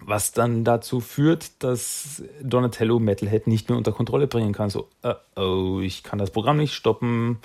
[0.00, 4.70] was dann dazu führt, dass Donatello Metalhead nicht mehr unter Kontrolle bringen kann.
[4.70, 7.38] So, uh oh, ich kann das Programm nicht stoppen.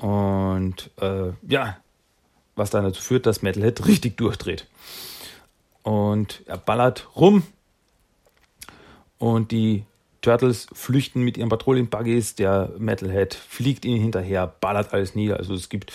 [0.00, 1.76] Und äh, ja,
[2.56, 4.66] was dann dazu führt, dass Metalhead richtig durchdreht.
[5.82, 7.42] Und er ballert rum
[9.18, 9.84] und die
[10.22, 12.34] Turtles flüchten mit ihren Patrouillenbuggies.
[12.34, 15.36] Der Metalhead fliegt ihnen hinterher, ballert alles nieder.
[15.36, 15.92] Also es gibt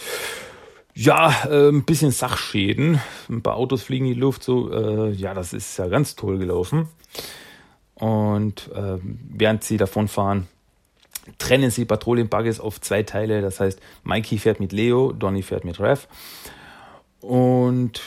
[0.93, 3.01] ja äh, ein bisschen Sachschäden.
[3.27, 4.43] Ein paar Autos fliegen in die Luft.
[4.43, 6.89] So, äh, ja, das ist ja ganz toll gelaufen.
[7.95, 10.47] Und äh, während sie davonfahren,
[11.37, 13.41] trennen sie Patrouillenbuggies auf zwei Teile.
[13.41, 16.07] Das heißt, Mikey fährt mit Leo, Donny fährt mit Rev.
[17.21, 18.01] Und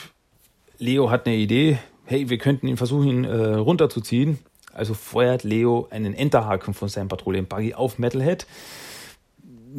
[0.79, 1.79] Leo hat eine Idee.
[2.05, 4.39] Hey, wir könnten ihn versuchen, ihn äh, runterzuziehen.
[4.73, 8.47] Also feuert Leo einen Enterhaken von seinem Patrouillenbuggy auf Metalhead.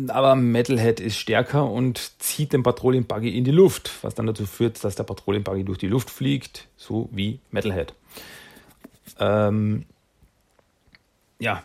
[0.09, 4.83] Aber Metalhead ist stärker und zieht den Patrouillenbuggy in die Luft, was dann dazu führt,
[4.83, 7.93] dass der Patrouillenbuggy durch die Luft fliegt, so wie Metalhead.
[9.19, 9.85] Ähm,
[11.39, 11.63] ja.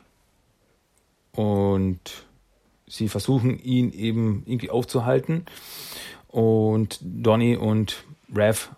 [1.34, 2.00] Und
[2.86, 5.46] sie versuchen ihn eben irgendwie aufzuhalten.
[6.28, 8.04] Und Donny und
[8.34, 8.68] Rev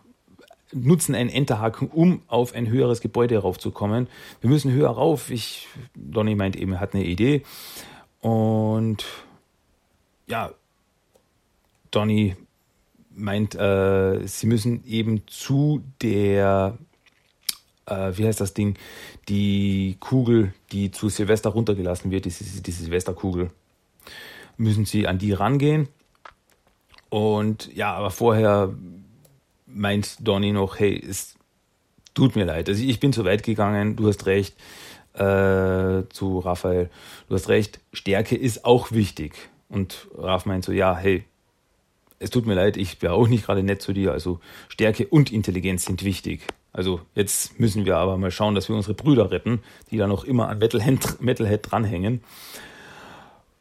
[0.73, 4.09] nutzen einen Enterhaken, um auf ein höheres Gebäude raufzukommen.
[4.41, 5.31] Wir müssen höher rauf.
[5.31, 7.43] Ich, Donny meint eben, er hat eine Idee.
[8.21, 9.05] Und
[10.27, 10.51] ja,
[11.91, 12.37] Donny
[13.15, 16.77] meint, äh, sie müssen eben zu der,
[17.87, 18.77] äh, wie heißt das Ding,
[19.29, 23.51] die Kugel, die zu Silvester runtergelassen wird, diese, diese Silvesterkugel,
[24.57, 25.89] müssen sie an die rangehen.
[27.09, 28.75] Und ja, aber vorher
[29.67, 31.35] meint Donny noch, hey, es
[32.15, 32.69] tut mir leid.
[32.69, 34.57] Also ich bin zu weit gegangen, du hast recht,
[35.15, 36.91] äh, zu Raphael,
[37.29, 39.35] du hast recht, Stärke ist auch wichtig.
[39.69, 41.25] Und Raph meint so, ja, hey,
[42.19, 44.13] es tut mir leid, ich bin auch nicht gerade nett zu dir.
[44.13, 46.47] Also Stärke und Intelligenz sind wichtig.
[46.77, 50.25] Also jetzt müssen wir aber mal schauen, dass wir unsere Brüder retten, die da noch
[50.25, 52.23] immer an Metalhead, Metalhead dranhängen.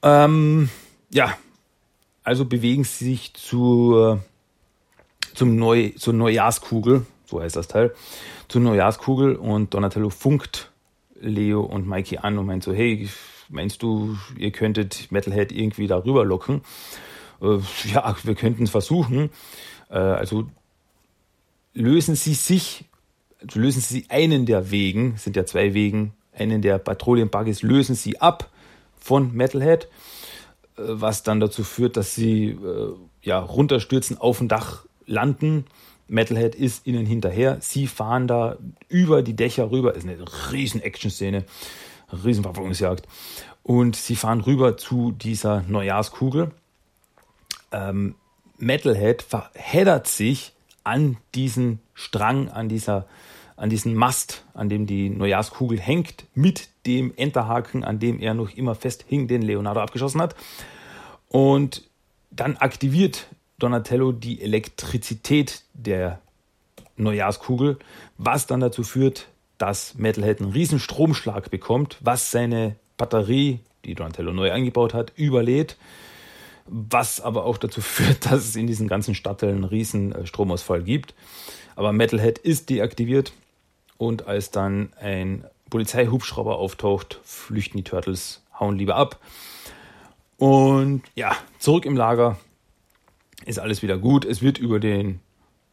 [0.03, 0.69] Ähm,
[1.11, 1.33] ja,
[2.25, 4.21] also bewegen sie sich zur
[5.33, 7.95] zum Neu, zur Neujahrskugel, so heißt das Teil,
[8.49, 10.71] zur Neujahrskugel und Donatello funkt
[11.17, 13.09] Leo und Mikey an und meint so, hey,
[13.47, 16.63] meinst du, ihr könntet Metalhead irgendwie darüber locken?
[17.41, 17.59] Äh,
[17.93, 19.29] ja, wir könnten es versuchen.
[19.89, 20.49] Äh, also
[21.73, 22.85] lösen Sie sich,
[23.53, 28.49] lösen Sie einen der Wegen, sind ja zwei Wegen, einen der Patrouillenbuggies lösen Sie ab
[29.05, 29.85] von Metalhead,
[30.77, 35.65] äh, was dann dazu führt, dass sie äh, ja runterstürzen auf ein Dach landen.
[36.07, 37.57] Metalhead ist ihnen hinterher.
[37.61, 38.57] Sie fahren da
[38.89, 39.95] über die Dächer rüber.
[39.95, 40.17] Ist eine
[40.51, 41.45] riesen Action-Szene.
[42.23, 43.07] Riesen Verfolgungsjagd.
[43.63, 46.51] Und sie fahren rüber zu dieser Neujahrskugel.
[47.71, 48.15] Ähm,
[48.57, 53.07] Metalhead verheddert sich an diesen Strang, an dieser,
[53.57, 58.51] an diesen Mast, an dem die Neujahrskugel hängt, mit dem Enterhaken, an dem er noch
[58.51, 60.35] immer fest hing, den Leonardo abgeschossen hat.
[61.29, 61.83] Und
[62.31, 63.27] dann aktiviert
[63.57, 66.19] Donatello die Elektrizität der
[66.97, 67.77] Neujahrskugel,
[68.17, 69.27] was dann dazu führt,
[69.57, 75.77] dass Metalhead einen riesen Stromschlag bekommt, was seine Batterie, die Donatello neu eingebaut hat, überlädt,
[76.65, 80.83] was aber auch dazu führt, dass es in diesen ganzen Stadtteilen einen riesen äh, Stromausfall
[80.83, 81.13] gibt.
[81.77, 83.33] Aber Metalhead ist deaktiviert
[83.97, 89.19] und als dann ein Polizeihubschrauber auftaucht, flüchten die Turtles, hauen lieber ab.
[90.37, 92.37] Und ja, zurück im Lager
[93.45, 94.25] ist alles wieder gut.
[94.25, 95.19] Es wird über den,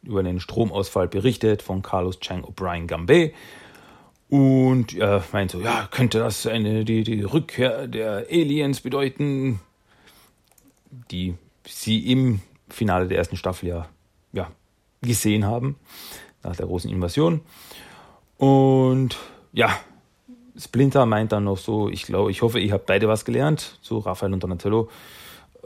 [0.03, 3.33] über den Stromausfall berichtet von Carlos Chang O'Brien Gambé.
[4.29, 9.59] Und er meint so, ja, könnte das eine, die, die Rückkehr der Aliens bedeuten,
[11.11, 11.35] die
[11.67, 13.89] sie im Finale der ersten Staffel ja,
[14.31, 14.49] ja
[15.01, 15.75] gesehen haben,
[16.41, 17.41] nach der großen Invasion.
[18.37, 19.17] Und
[19.51, 19.77] ja,
[20.57, 23.97] Splinter meint dann noch so, ich glaube, ich hoffe, ihr habt beide was gelernt, zu
[23.99, 24.89] Raphael und Donatello.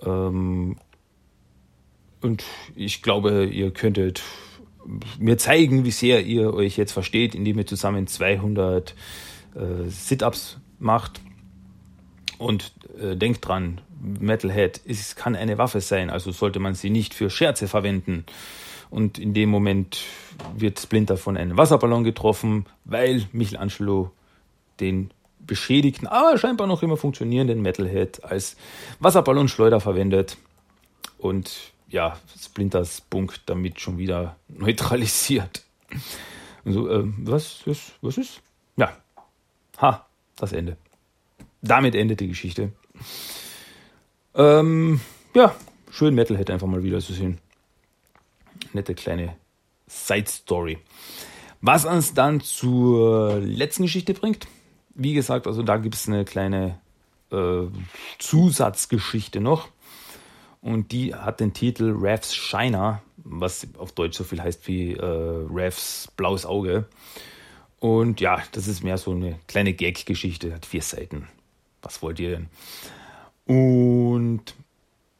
[0.01, 0.77] Ähm,
[2.21, 2.43] und
[2.75, 4.21] ich glaube, ihr könntet
[5.19, 8.95] mir zeigen, wie sehr ihr euch jetzt versteht, indem ihr zusammen 200
[9.55, 11.21] äh, Sit-ups macht.
[12.37, 17.13] Und äh, denkt dran, Metalhead ist, kann eine Waffe sein, also sollte man sie nicht
[17.13, 18.25] für Scherze verwenden.
[18.89, 19.99] Und in dem Moment
[20.55, 24.11] wird Splinter von einem Wasserballon getroffen, weil Michelangelo
[24.79, 28.57] den beschädigten, aber scheinbar noch immer funktionierenden Metalhead als
[28.99, 30.37] Wasserballonschleuder verwendet
[31.17, 35.63] und ja, Splinters Bunk damit schon wieder neutralisiert.
[36.65, 38.41] Also, äh, was ist, was ist?
[38.75, 38.91] Ja,
[39.77, 40.75] ha, das Ende.
[41.61, 42.73] Damit endet die Geschichte.
[44.35, 44.99] Ähm,
[45.33, 45.55] ja,
[45.89, 47.39] schön Metalhead einfach mal wieder zu sehen.
[48.73, 49.35] Nette kleine
[49.87, 50.77] Side Story.
[51.61, 54.47] Was uns dann zur letzten Geschichte bringt.
[54.93, 56.79] Wie gesagt, also da gibt es eine kleine
[57.31, 57.67] äh,
[58.19, 59.69] Zusatzgeschichte noch.
[60.61, 65.03] Und die hat den Titel Revs Shiner, was auf Deutsch so viel heißt wie äh,
[65.03, 66.85] Revs blaues Auge.
[67.79, 71.27] Und ja, das ist mehr so eine kleine Gag-Geschichte, hat vier Seiten.
[71.81, 72.49] Was wollt ihr denn?
[73.45, 74.55] Und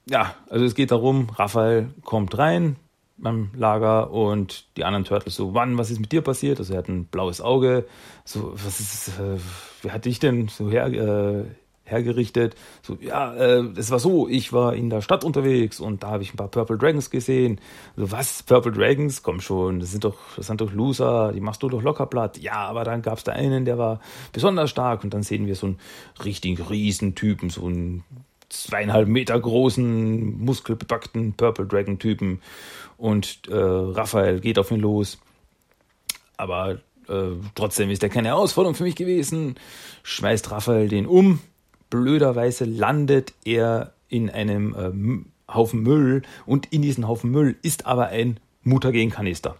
[0.10, 2.78] ja, also es geht darum, Raphael kommt rein,
[3.18, 6.60] beim Lager und die anderen Turtles so, wann, was ist mit dir passiert?
[6.60, 7.86] Also er hat ein blaues Auge,
[8.26, 9.38] so, was ist, äh,
[9.82, 11.46] wer hat dich denn so her, äh,
[11.84, 12.56] hergerichtet?
[12.84, 16.24] So, ja, äh, es war so, ich war in der Stadt unterwegs und da habe
[16.24, 17.60] ich ein paar Purple Dragons gesehen.
[17.96, 19.24] So, was, Purple Dragons?
[19.24, 22.38] Komm schon, das sind doch, das sind doch Loser, die machst du doch locker platt.
[22.38, 24.00] Ja, aber dann gab es da einen, der war
[24.32, 25.80] besonders stark und dann sehen wir so einen
[26.24, 28.04] richtigen Riesentypen, so einen
[28.50, 32.42] zweieinhalb Meter großen, muskelbepackten Purple Dragon Typen
[32.98, 35.20] und äh, Raphael geht auf ihn los.
[36.36, 39.56] Aber äh, trotzdem ist er keine Herausforderung für mich gewesen.
[40.04, 41.40] Schmeißt Raphael den um.
[41.90, 48.08] Blöderweise landet er in einem äh, Haufen Müll und in diesem Haufen Müll ist aber
[48.08, 49.58] ein Mutagenkanister.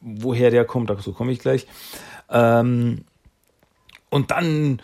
[0.00, 1.66] Woher der kommt, dazu komme ich gleich.
[2.30, 3.04] Ähm,
[4.08, 4.80] und dann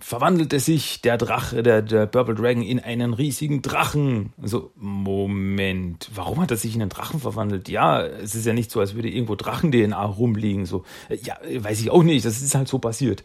[0.00, 4.32] verwandelte sich der Drache, der, der Purple Dragon, in einen riesigen Drachen.
[4.40, 7.68] So, Moment, warum hat er sich in einen Drachen verwandelt?
[7.68, 10.66] Ja, es ist ja nicht so, als würde irgendwo Drachen-DNA rumliegen.
[10.66, 13.24] So, ja, weiß ich auch nicht, das ist halt so passiert.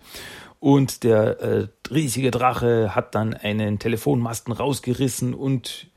[0.59, 5.87] Und der äh, riesige Drache hat dann einen Telefonmasten rausgerissen und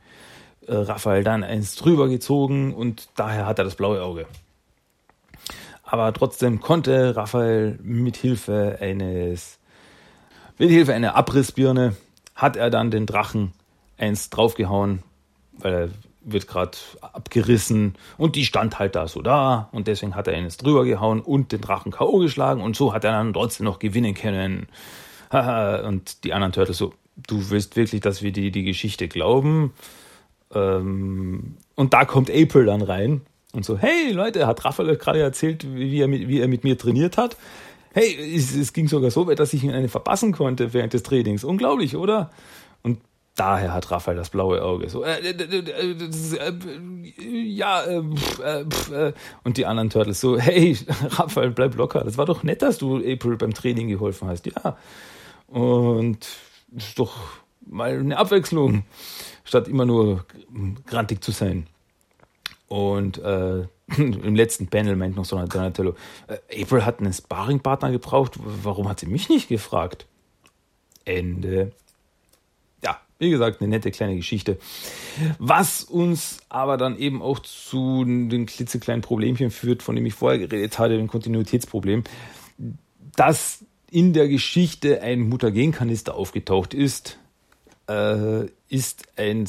[0.66, 4.26] äh, Raphael dann eins drüber gezogen und daher hat er das blaue Auge.
[5.84, 9.60] Aber trotzdem konnte Raphael mit Hilfe eines
[10.58, 11.96] mit Hilfe einer Abrissbirne
[12.34, 13.52] hat er dann den Drachen
[13.98, 15.02] eins draufgehauen,
[15.58, 15.88] weil er
[16.26, 20.56] wird gerade abgerissen und die stand halt da so da und deswegen hat er eines
[20.56, 22.18] drüber gehauen und den Drachen K.O.
[22.18, 24.66] geschlagen und so hat er dann trotzdem noch gewinnen können.
[25.30, 29.72] und die anderen Turtles so, du willst wirklich, dass wir die, die Geschichte glauben?
[30.52, 35.66] Ähm, und da kommt April dann rein und so, hey Leute, hat Raphael gerade erzählt,
[35.74, 37.36] wie er, mit, wie er mit mir trainiert hat?
[37.96, 41.02] Hey, es, es ging sogar so weit, dass ich ihn eine verpassen konnte während des
[41.02, 41.44] Trainings.
[41.44, 42.30] Unglaublich, oder?
[42.82, 43.00] Und
[43.36, 44.90] daher hat Raphael das blaue Auge.
[44.90, 46.62] So, äh, äh, äh,
[47.42, 47.82] ja,
[49.44, 50.76] und die anderen Turtles so, hey,
[51.12, 52.04] Raphael, bleib locker.
[52.04, 54.44] Das war doch nett, dass du April beim Training geholfen hast.
[54.44, 54.76] Ja.
[55.46, 56.28] Und
[56.76, 57.16] ist doch
[57.64, 58.84] mal eine Abwechslung,
[59.42, 60.26] statt immer nur
[60.84, 61.66] grantig zu sein.
[62.68, 65.94] Und äh, im letzten Panel meint noch Donatello,
[66.26, 70.06] äh, April hat einen Sparringpartner gebraucht, warum hat sie mich nicht gefragt?
[71.04, 71.72] Ende.
[72.82, 74.58] Ja, wie gesagt, eine nette kleine Geschichte.
[75.38, 80.40] Was uns aber dann eben auch zu den klitzekleinen Problemchen führt, von dem ich vorher
[80.40, 82.02] geredet hatte, dem Kontinuitätsproblem,
[83.14, 87.18] dass in der Geschichte ein Mutagenkanister aufgetaucht ist,
[87.88, 89.46] äh, ist ein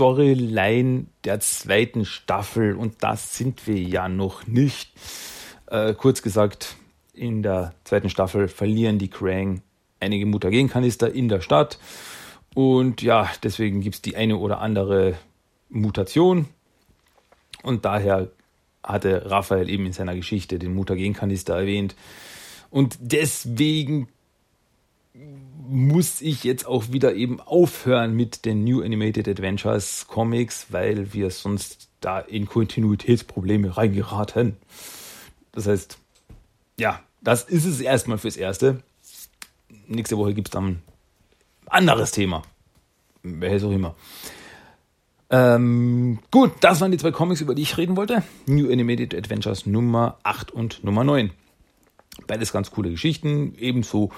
[0.00, 2.74] Storyline der zweiten Staffel.
[2.74, 4.94] Und das sind wir ja noch nicht.
[5.66, 6.76] Äh, kurz gesagt,
[7.12, 9.60] in der zweiten Staffel verlieren die Krang
[10.00, 11.78] einige Mutagenkanister in der Stadt.
[12.54, 15.18] Und ja, deswegen gibt es die eine oder andere
[15.68, 16.48] Mutation.
[17.62, 18.30] Und daher
[18.82, 21.94] hatte Raphael eben in seiner Geschichte den Mutagenkanister erwähnt.
[22.70, 24.08] Und deswegen
[25.70, 31.30] muss ich jetzt auch wieder eben aufhören mit den New Animated Adventures Comics, weil wir
[31.30, 34.56] sonst da in Kontinuitätsprobleme reingeraten.
[35.52, 35.98] Das heißt,
[36.78, 38.82] ja, das ist es erstmal fürs Erste.
[39.86, 40.82] Nächste Woche gibt es dann ein
[41.66, 42.42] anderes Thema.
[43.22, 43.94] Welches auch immer.
[45.30, 48.24] Ähm, gut, das waren die zwei Comics, über die ich reden wollte.
[48.46, 51.30] New Animated Adventures Nummer 8 und Nummer 9.
[52.26, 53.54] Beides ganz coole Geschichten.
[53.58, 54.10] Ebenso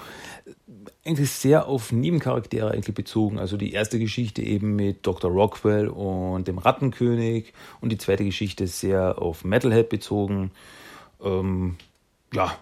[1.05, 3.39] eigentlich sehr auf Nebencharaktere eigentlich bezogen.
[3.39, 5.31] Also die erste Geschichte eben mit Dr.
[5.31, 10.51] Rockwell und dem Rattenkönig und die zweite Geschichte sehr auf Metalhead bezogen.
[11.21, 11.77] Ähm,
[12.33, 12.57] ja,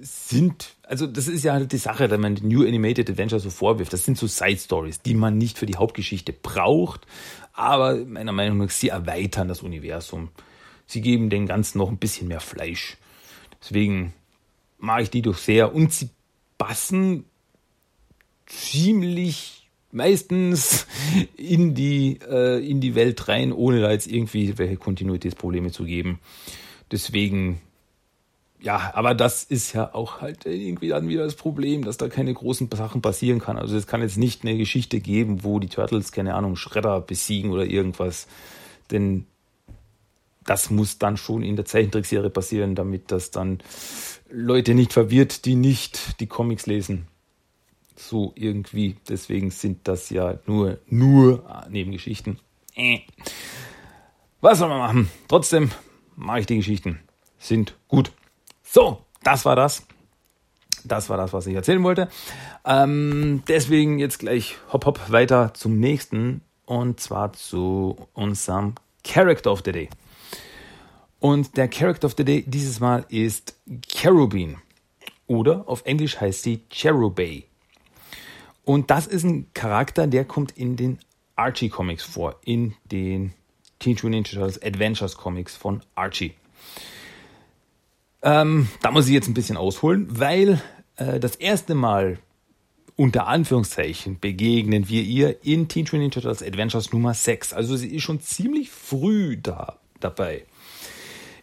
[0.00, 3.50] sind, also das ist ja halt die Sache, wenn man die New Animated Adventure so
[3.50, 3.92] vorwirft.
[3.92, 7.06] Das sind so Side Stories, die man nicht für die Hauptgeschichte braucht,
[7.52, 10.28] aber meiner Meinung nach sie erweitern das Universum.
[10.86, 12.96] Sie geben dem Ganzen noch ein bisschen mehr Fleisch.
[13.60, 14.12] Deswegen
[14.86, 16.08] mag ich die doch sehr und sie
[16.56, 17.24] passen
[18.46, 20.86] ziemlich meistens
[21.36, 26.20] in die, äh, in die Welt rein, ohne da jetzt irgendwie welche Kontinuitätsprobleme zu geben.
[26.92, 27.60] Deswegen,
[28.60, 32.32] ja, aber das ist ja auch halt irgendwie dann wieder das Problem, dass da keine
[32.32, 33.58] großen Sachen passieren kann.
[33.58, 37.50] Also es kann jetzt nicht eine Geschichte geben, wo die Turtles, keine Ahnung, Schredder besiegen
[37.50, 38.28] oder irgendwas.
[38.90, 39.26] Denn
[40.46, 43.58] das muss dann schon in der Zeichentrickserie passieren, damit das dann
[44.30, 47.06] Leute nicht verwirrt, die nicht die Comics lesen.
[47.96, 48.96] So irgendwie.
[49.08, 52.38] Deswegen sind das ja nur, nur Nebengeschichten.
[52.74, 53.00] Äh.
[54.40, 55.10] Was soll man machen?
[55.28, 55.70] Trotzdem
[56.14, 57.00] mache ich die Geschichten.
[57.38, 58.12] Sind gut.
[58.62, 59.86] So, das war das.
[60.84, 62.08] Das war das, was ich erzählen wollte.
[62.64, 69.62] Ähm, deswegen jetzt gleich hopp hopp weiter zum nächsten und zwar zu unserem Character of
[69.64, 69.88] the Day.
[71.20, 73.56] Und der Character of the Day dieses Mal ist
[73.86, 74.58] Cherubin.
[75.26, 77.44] Oder auf Englisch heißt sie Cherubay.
[78.64, 80.98] Und das ist ein Charakter, der kommt in den
[81.36, 83.32] Archie Comics vor, in den
[83.78, 86.34] Teenage Mutant Ninja Turtles Adventures Comics von Archie.
[88.22, 90.60] Ähm, da muss ich jetzt ein bisschen ausholen, weil
[90.96, 92.18] äh, das erste Mal
[92.96, 97.52] unter Anführungszeichen begegnen wir ihr in Teenage Mutant Ninja Turtles Adventures Nummer 6.
[97.52, 100.44] Also sie ist schon ziemlich früh da dabei.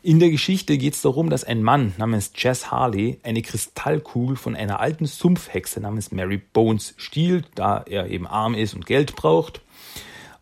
[0.05, 4.53] In der Geschichte geht es darum, dass ein Mann namens Jess Harley eine Kristallkugel von
[4.53, 9.61] einer alten Sumpfhexe namens Mary Bones stiehlt, da er eben arm ist und Geld braucht.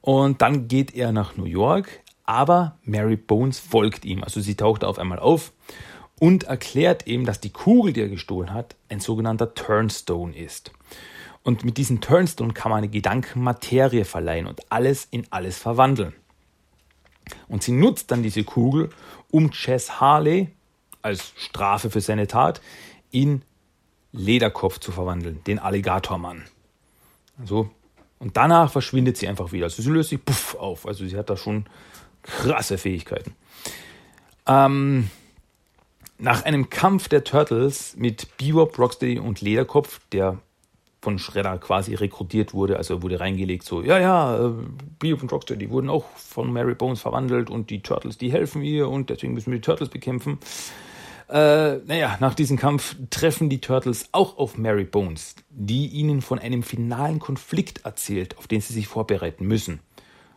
[0.02, 4.24] Und dann geht er nach New York, aber Mary Bones folgt ihm.
[4.24, 5.54] Also sie taucht auf einmal auf
[6.20, 10.72] und erklärt ihm, dass die Kugel, die er gestohlen hat, ein sogenannter Turnstone ist.
[11.44, 16.16] Und mit diesem Turnstone kann man eine Gedankenmaterie verleihen und alles in alles verwandeln.
[17.48, 18.90] Und sie nutzt dann diese Kugel,
[19.32, 20.50] um Chess Harley
[21.02, 22.62] als Strafe für seine Tat
[23.10, 23.42] in
[24.12, 26.44] Lederkopf zu verwandeln, den Alligatormann.
[27.44, 27.70] So.
[28.20, 29.66] Und danach verschwindet sie einfach wieder.
[29.66, 30.86] Also sie löst sich puff auf.
[30.86, 31.66] Also sie hat da schon
[32.22, 33.36] krasse Fähigkeiten.
[34.46, 35.10] Ähm,
[36.20, 40.38] nach einem Kampf der Turtles mit Bebop, Rocksteady und Lederkopf, der
[41.02, 42.78] von Shredder quasi rekrutiert wurde.
[42.78, 44.54] Also wurde reingelegt, so, ja, ja, äh,
[45.00, 48.88] Bebop und Rocksteady wurden auch von Mary Bones verwandelt und die Turtles, die helfen ihr
[48.88, 50.38] und deswegen müssen wir die Turtles bekämpfen.
[51.28, 56.40] Äh, naja, nach diesem Kampf treffen die Turtles auch auf Mary Bones, die ihnen von
[56.40, 59.80] einem finalen Konflikt erzählt, auf den sie sich vorbereiten müssen.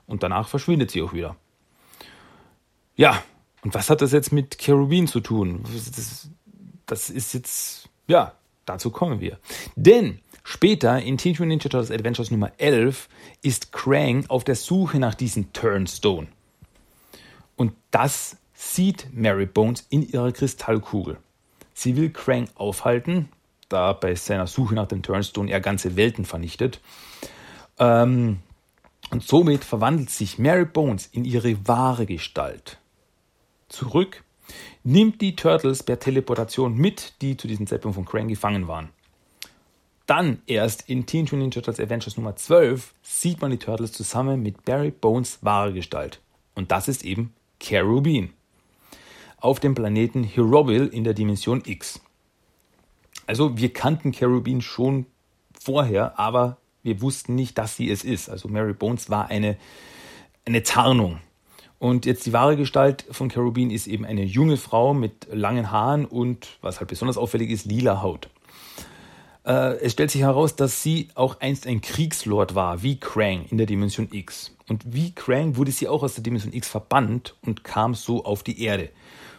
[0.06, 1.36] Und danach verschwindet sie auch wieder.
[2.96, 3.22] Ja,
[3.62, 5.64] und was hat das jetzt mit Cherubin zu tun?
[5.72, 6.30] Das,
[6.86, 8.34] das ist jetzt, ja,
[8.64, 9.38] dazu kommen wir.
[9.74, 13.08] Denn Später in Teenage Mutant Ninja Turtles Adventures Nummer 11
[13.40, 16.28] ist Krang auf der Suche nach diesem Turnstone.
[17.56, 21.16] Und das sieht Mary Bones in ihrer Kristallkugel.
[21.72, 23.30] Sie will Krang aufhalten,
[23.70, 26.80] da bei seiner Suche nach dem Turnstone er ganze Welten vernichtet.
[27.78, 28.40] Ähm,
[29.10, 32.78] und somit verwandelt sich Mary Bones in ihre wahre Gestalt.
[33.68, 34.22] Zurück,
[34.82, 38.90] nimmt die Turtles per Teleportation mit, die zu diesem Zeitpunkt von Krang gefangen waren.
[40.06, 44.42] Dann erst in Teen Mutant Ninja Turtles Adventures Nummer 12 sieht man die Turtles zusammen
[44.42, 46.20] mit Barry Bones wahre Gestalt.
[46.54, 48.30] Und das ist eben Carubin.
[49.38, 52.00] Auf dem Planeten Hiroville in der Dimension X.
[53.26, 55.06] Also wir kannten Carubin schon
[55.58, 58.28] vorher, aber wir wussten nicht, dass sie es ist.
[58.28, 59.56] Also Mary Bones war eine,
[60.44, 61.20] eine Tarnung.
[61.78, 66.04] Und jetzt die wahre Gestalt von Carubin ist eben eine junge Frau mit langen Haaren
[66.04, 68.28] und, was halt besonders auffällig ist, lila Haut.
[69.44, 73.58] Äh, es stellt sich heraus, dass sie auch einst ein Kriegslord war, wie Krang in
[73.58, 74.54] der Dimension X.
[74.68, 78.42] Und wie Krang wurde sie auch aus der Dimension X verbannt und kam so auf
[78.42, 78.90] die Erde,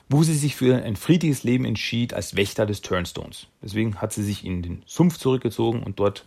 [0.07, 3.47] wo sie sich für ein friedliches Leben entschied als Wächter des Turnstones.
[3.63, 6.25] Deswegen hat sie sich in den Sumpf zurückgezogen und dort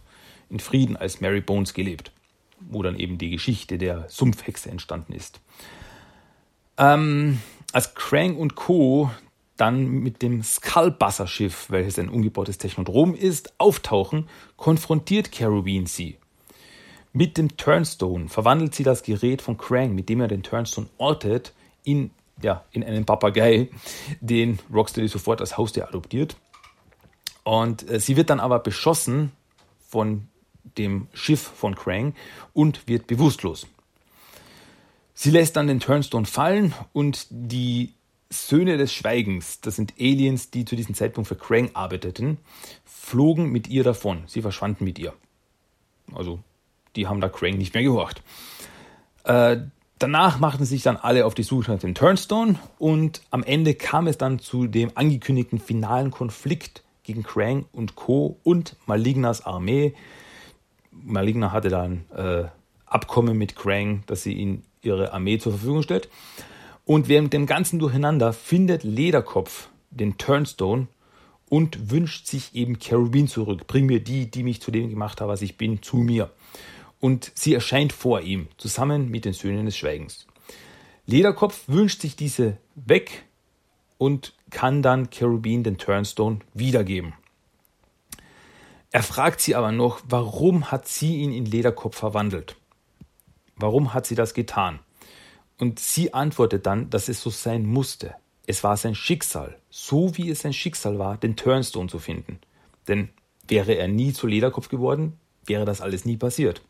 [0.50, 2.10] in Frieden als Mary Bones gelebt,
[2.60, 5.40] wo dann eben die Geschichte der Sumpfhexe entstanden ist.
[6.76, 7.40] Ähm,
[7.72, 9.10] als Krang und Co
[9.58, 16.16] dann mit dem Skullbusser-Schiff, welches ein umgebautes Technodrom ist, auftauchen, konfrontiert Carubin sie.
[17.12, 21.52] Mit dem Turnstone verwandelt sie das Gerät von Krang, mit dem er den Turnstone ortet,
[21.84, 23.70] in, ja, in einen Papagei,
[24.20, 26.36] den Rocksteady sofort als Haustier adoptiert.
[27.44, 29.32] Und äh, sie wird dann aber beschossen
[29.88, 30.28] von
[30.76, 32.14] dem Schiff von Krang
[32.52, 33.66] und wird bewusstlos.
[35.14, 37.94] Sie lässt dann den Turnstone fallen und die
[38.30, 42.38] Söhne des Schweigens, das sind Aliens, die zu diesem Zeitpunkt für Krang arbeiteten,
[42.84, 44.24] flogen mit ihr davon.
[44.26, 45.14] Sie verschwanden mit ihr.
[46.12, 46.40] Also,
[46.94, 48.22] die haben da Krang nicht mehr gehorcht.
[49.24, 49.58] Äh,
[49.98, 54.06] danach machten sich dann alle auf die Suche nach dem Turnstone und am Ende kam
[54.06, 58.38] es dann zu dem angekündigten finalen Konflikt gegen Krang und Co.
[58.42, 59.94] und Malignas Armee.
[60.90, 62.44] Maligna hatte dann äh,
[62.84, 66.08] Abkommen mit Krang, dass sie ihnen ihre Armee zur Verfügung stellt.
[66.88, 70.88] Und während dem ganzen Durcheinander findet Lederkopf den Turnstone
[71.50, 73.66] und wünscht sich eben Cherubin zurück.
[73.66, 76.30] Bring mir die, die mich zu dem gemacht haben, was ich bin, zu mir.
[76.98, 80.26] Und sie erscheint vor ihm, zusammen mit den Söhnen des Schweigens.
[81.04, 83.26] Lederkopf wünscht sich diese weg
[83.98, 87.12] und kann dann Cherubin den Turnstone wiedergeben.
[88.92, 92.56] Er fragt sie aber noch, warum hat sie ihn in Lederkopf verwandelt?
[93.56, 94.78] Warum hat sie das getan?
[95.58, 98.14] Und sie antwortet dann, dass es so sein musste.
[98.46, 102.38] Es war sein Schicksal, so wie es sein Schicksal war, den Turnstone zu finden.
[102.86, 103.10] Denn
[103.46, 106.62] wäre er nie zu Lederkopf geworden, wäre das alles nie passiert.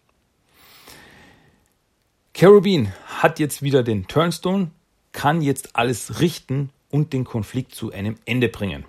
[2.35, 4.71] Carabin hat jetzt wieder den Turnstone,
[5.13, 8.85] kann jetzt alles richten und den Konflikt zu einem Ende bringen.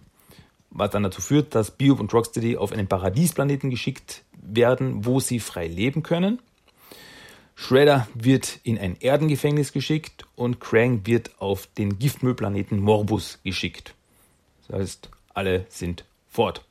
[0.69, 5.39] Was dann dazu führt, dass Biob und Rocksteady auf einen Paradiesplaneten geschickt werden, wo sie
[5.39, 6.39] frei leben können.
[7.59, 13.95] Shredder wird in ein Erdengefängnis geschickt und Krang wird auf den Giftmüllplaneten Morbus geschickt.
[14.65, 16.63] Das heißt, alle sind fort.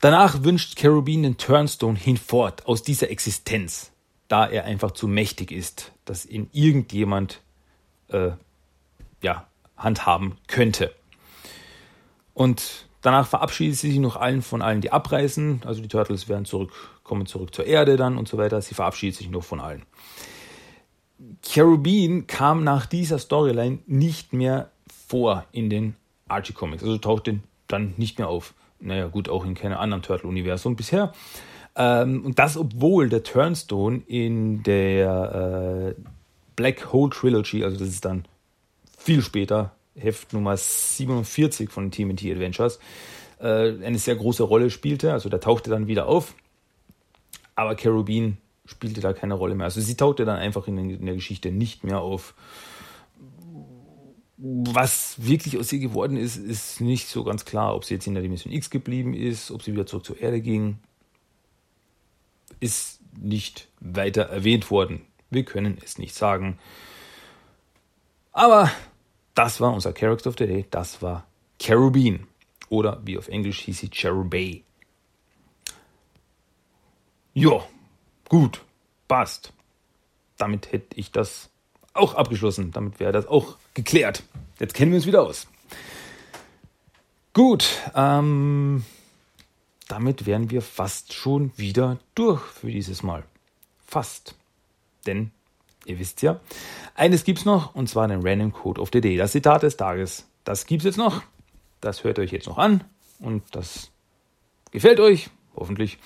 [0.00, 3.92] Danach wünscht Cherubin den Turnstone hinfort aus dieser Existenz,
[4.26, 7.40] da er einfach zu mächtig ist, dass ihn irgendjemand
[8.08, 8.32] äh,
[9.22, 9.46] ja,
[9.76, 10.92] handhaben könnte.
[12.34, 15.62] Und danach verabschiedet sie sich noch allen von allen, die abreißen.
[15.64, 16.72] Also die Turtles werden zurück,
[17.04, 18.60] kommen zurück zur Erde dann und so weiter.
[18.62, 19.82] Sie verabschiedet sich noch von allen.
[21.42, 24.70] Caribbean kam nach dieser Storyline nicht mehr
[25.08, 25.94] vor in den
[26.28, 26.82] Archie Comics.
[26.82, 28.54] Also tauchte dann nicht mehr auf.
[28.80, 31.12] Naja, gut, auch in keinem anderen Turtle-Universum bisher.
[31.76, 36.02] Ähm, und das, obwohl der Turnstone in der äh,
[36.56, 38.24] Black Hole Trilogy, also das ist dann
[38.98, 42.78] viel später, Heft Nummer 47 von TMT Adventures,
[43.40, 45.12] äh, eine sehr große Rolle spielte.
[45.12, 46.34] Also da tauchte dann wieder auf.
[47.54, 49.64] Aber Caribbean spielte da keine Rolle mehr.
[49.64, 52.34] Also sie tauchte dann einfach in, der Geschichte nicht mehr auf.
[54.38, 57.74] Was wirklich aus ihr geworden ist, ist nicht so ganz klar.
[57.74, 60.40] Ob sie jetzt in der Dimension X geblieben ist, ob sie wieder zurück zur Erde
[60.40, 60.78] ging,
[62.58, 65.02] ist nicht weiter erwähnt worden.
[65.30, 66.58] Wir können es nicht sagen.
[68.32, 68.70] Aber
[69.34, 70.66] das war unser Character of the Day.
[70.70, 71.26] Das war
[71.58, 72.26] Caribbean.
[72.68, 74.64] Oder wie auf Englisch hieß sie Cherubay.
[77.34, 77.66] Ja,
[78.28, 78.62] gut,
[79.08, 79.52] passt.
[80.36, 81.50] Damit hätte ich das
[81.94, 82.72] auch abgeschlossen.
[82.72, 84.22] Damit wäre das auch geklärt.
[84.58, 85.46] Jetzt kennen wir uns wieder aus.
[87.32, 88.84] Gut, ähm,
[89.88, 93.24] damit wären wir fast schon wieder durch für dieses Mal.
[93.86, 94.34] Fast.
[95.06, 95.30] Denn,
[95.86, 96.40] ihr wisst ja,
[96.94, 100.26] eines gibt's noch, und zwar den Random Code of the Day, das Zitat des Tages.
[100.44, 101.22] Das gibt's jetzt noch.
[101.80, 102.84] Das hört euch jetzt noch an.
[103.18, 103.90] Und das
[104.70, 105.98] gefällt euch, hoffentlich.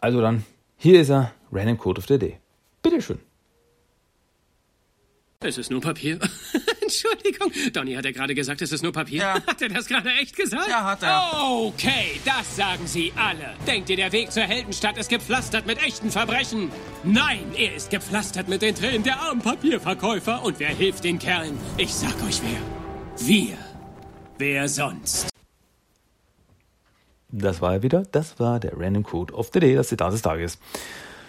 [0.00, 0.44] Also dann,
[0.76, 2.38] hier ist er, Random Code of the Day.
[2.82, 3.18] Bitteschön.
[5.42, 6.18] Es ist nur Papier.
[6.82, 9.20] Entschuldigung, Donny hat ja gerade gesagt, es ist nur Papier.
[9.20, 9.34] Ja.
[9.46, 10.68] Hat er das gerade echt gesagt?
[10.68, 11.32] Ja, hat er.
[11.42, 13.54] Okay, das sagen Sie alle.
[13.66, 16.70] Denkt ihr, der Weg zur Heldenstadt ist gepflastert mit echten Verbrechen?
[17.04, 20.42] Nein, er ist gepflastert mit den Tränen der armen Papierverkäufer.
[20.42, 21.56] Und wer hilft den Kerlen?
[21.78, 23.26] Ich sag euch wer.
[23.26, 23.56] Wir.
[24.36, 25.29] Wer sonst?
[27.32, 28.02] Das war er wieder.
[28.12, 30.58] Das war der Random Code of the Day, das Zitat des Tages.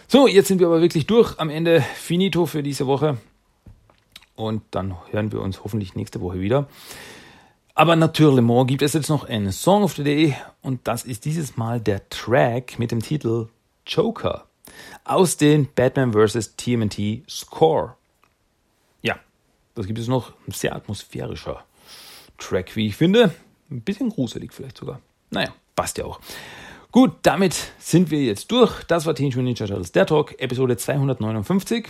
[0.08, 1.39] So, jetzt sind wir aber wirklich durch.
[1.39, 3.18] Am Ende finito für diese Woche.
[4.36, 6.68] Und dann hören wir uns hoffentlich nächste Woche wieder.
[7.74, 11.58] Aber natürlich gibt es jetzt noch einen Song of the Day und das ist dieses
[11.58, 13.47] Mal der Track mit dem Titel
[13.88, 14.45] Joker
[15.04, 16.56] aus den Batman vs.
[16.58, 17.95] TMNT Score.
[19.02, 19.18] Ja,
[19.76, 20.34] das gibt es noch.
[20.47, 21.64] Ein sehr atmosphärischer
[22.38, 23.34] Track, wie ich finde.
[23.70, 24.99] Ein bisschen gruselig vielleicht sogar.
[25.30, 26.20] Naja, passt ja auch.
[26.92, 28.84] Gut, damit sind wir jetzt durch.
[28.84, 31.88] Das war Teenage Mutant Ninja Turtles, der Talk, Episode 259.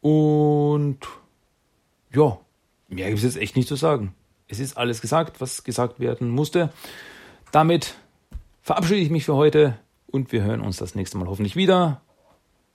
[0.00, 0.98] Und
[2.12, 2.36] ja,
[2.88, 4.16] mehr gibt es jetzt echt nicht zu sagen.
[4.48, 6.72] Es ist alles gesagt, was gesagt werden musste.
[7.52, 7.94] Damit
[8.62, 9.78] verabschiede ich mich für heute
[10.10, 12.00] und wir hören uns das nächste Mal hoffentlich wieder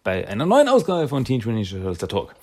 [0.06, 2.34] bei einer neuen Ausgabe von Teen Ninja Turtles, der Talk.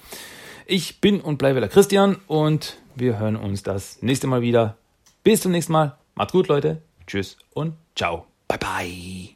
[0.67, 4.77] Ich bin und bleibe der Christian und wir hören uns das nächste Mal wieder.
[5.25, 5.97] Bis zum nächsten Mal.
[6.15, 6.83] Macht's gut, Leute.
[7.07, 8.27] Tschüss und ciao.
[8.49, 9.36] Bye bye.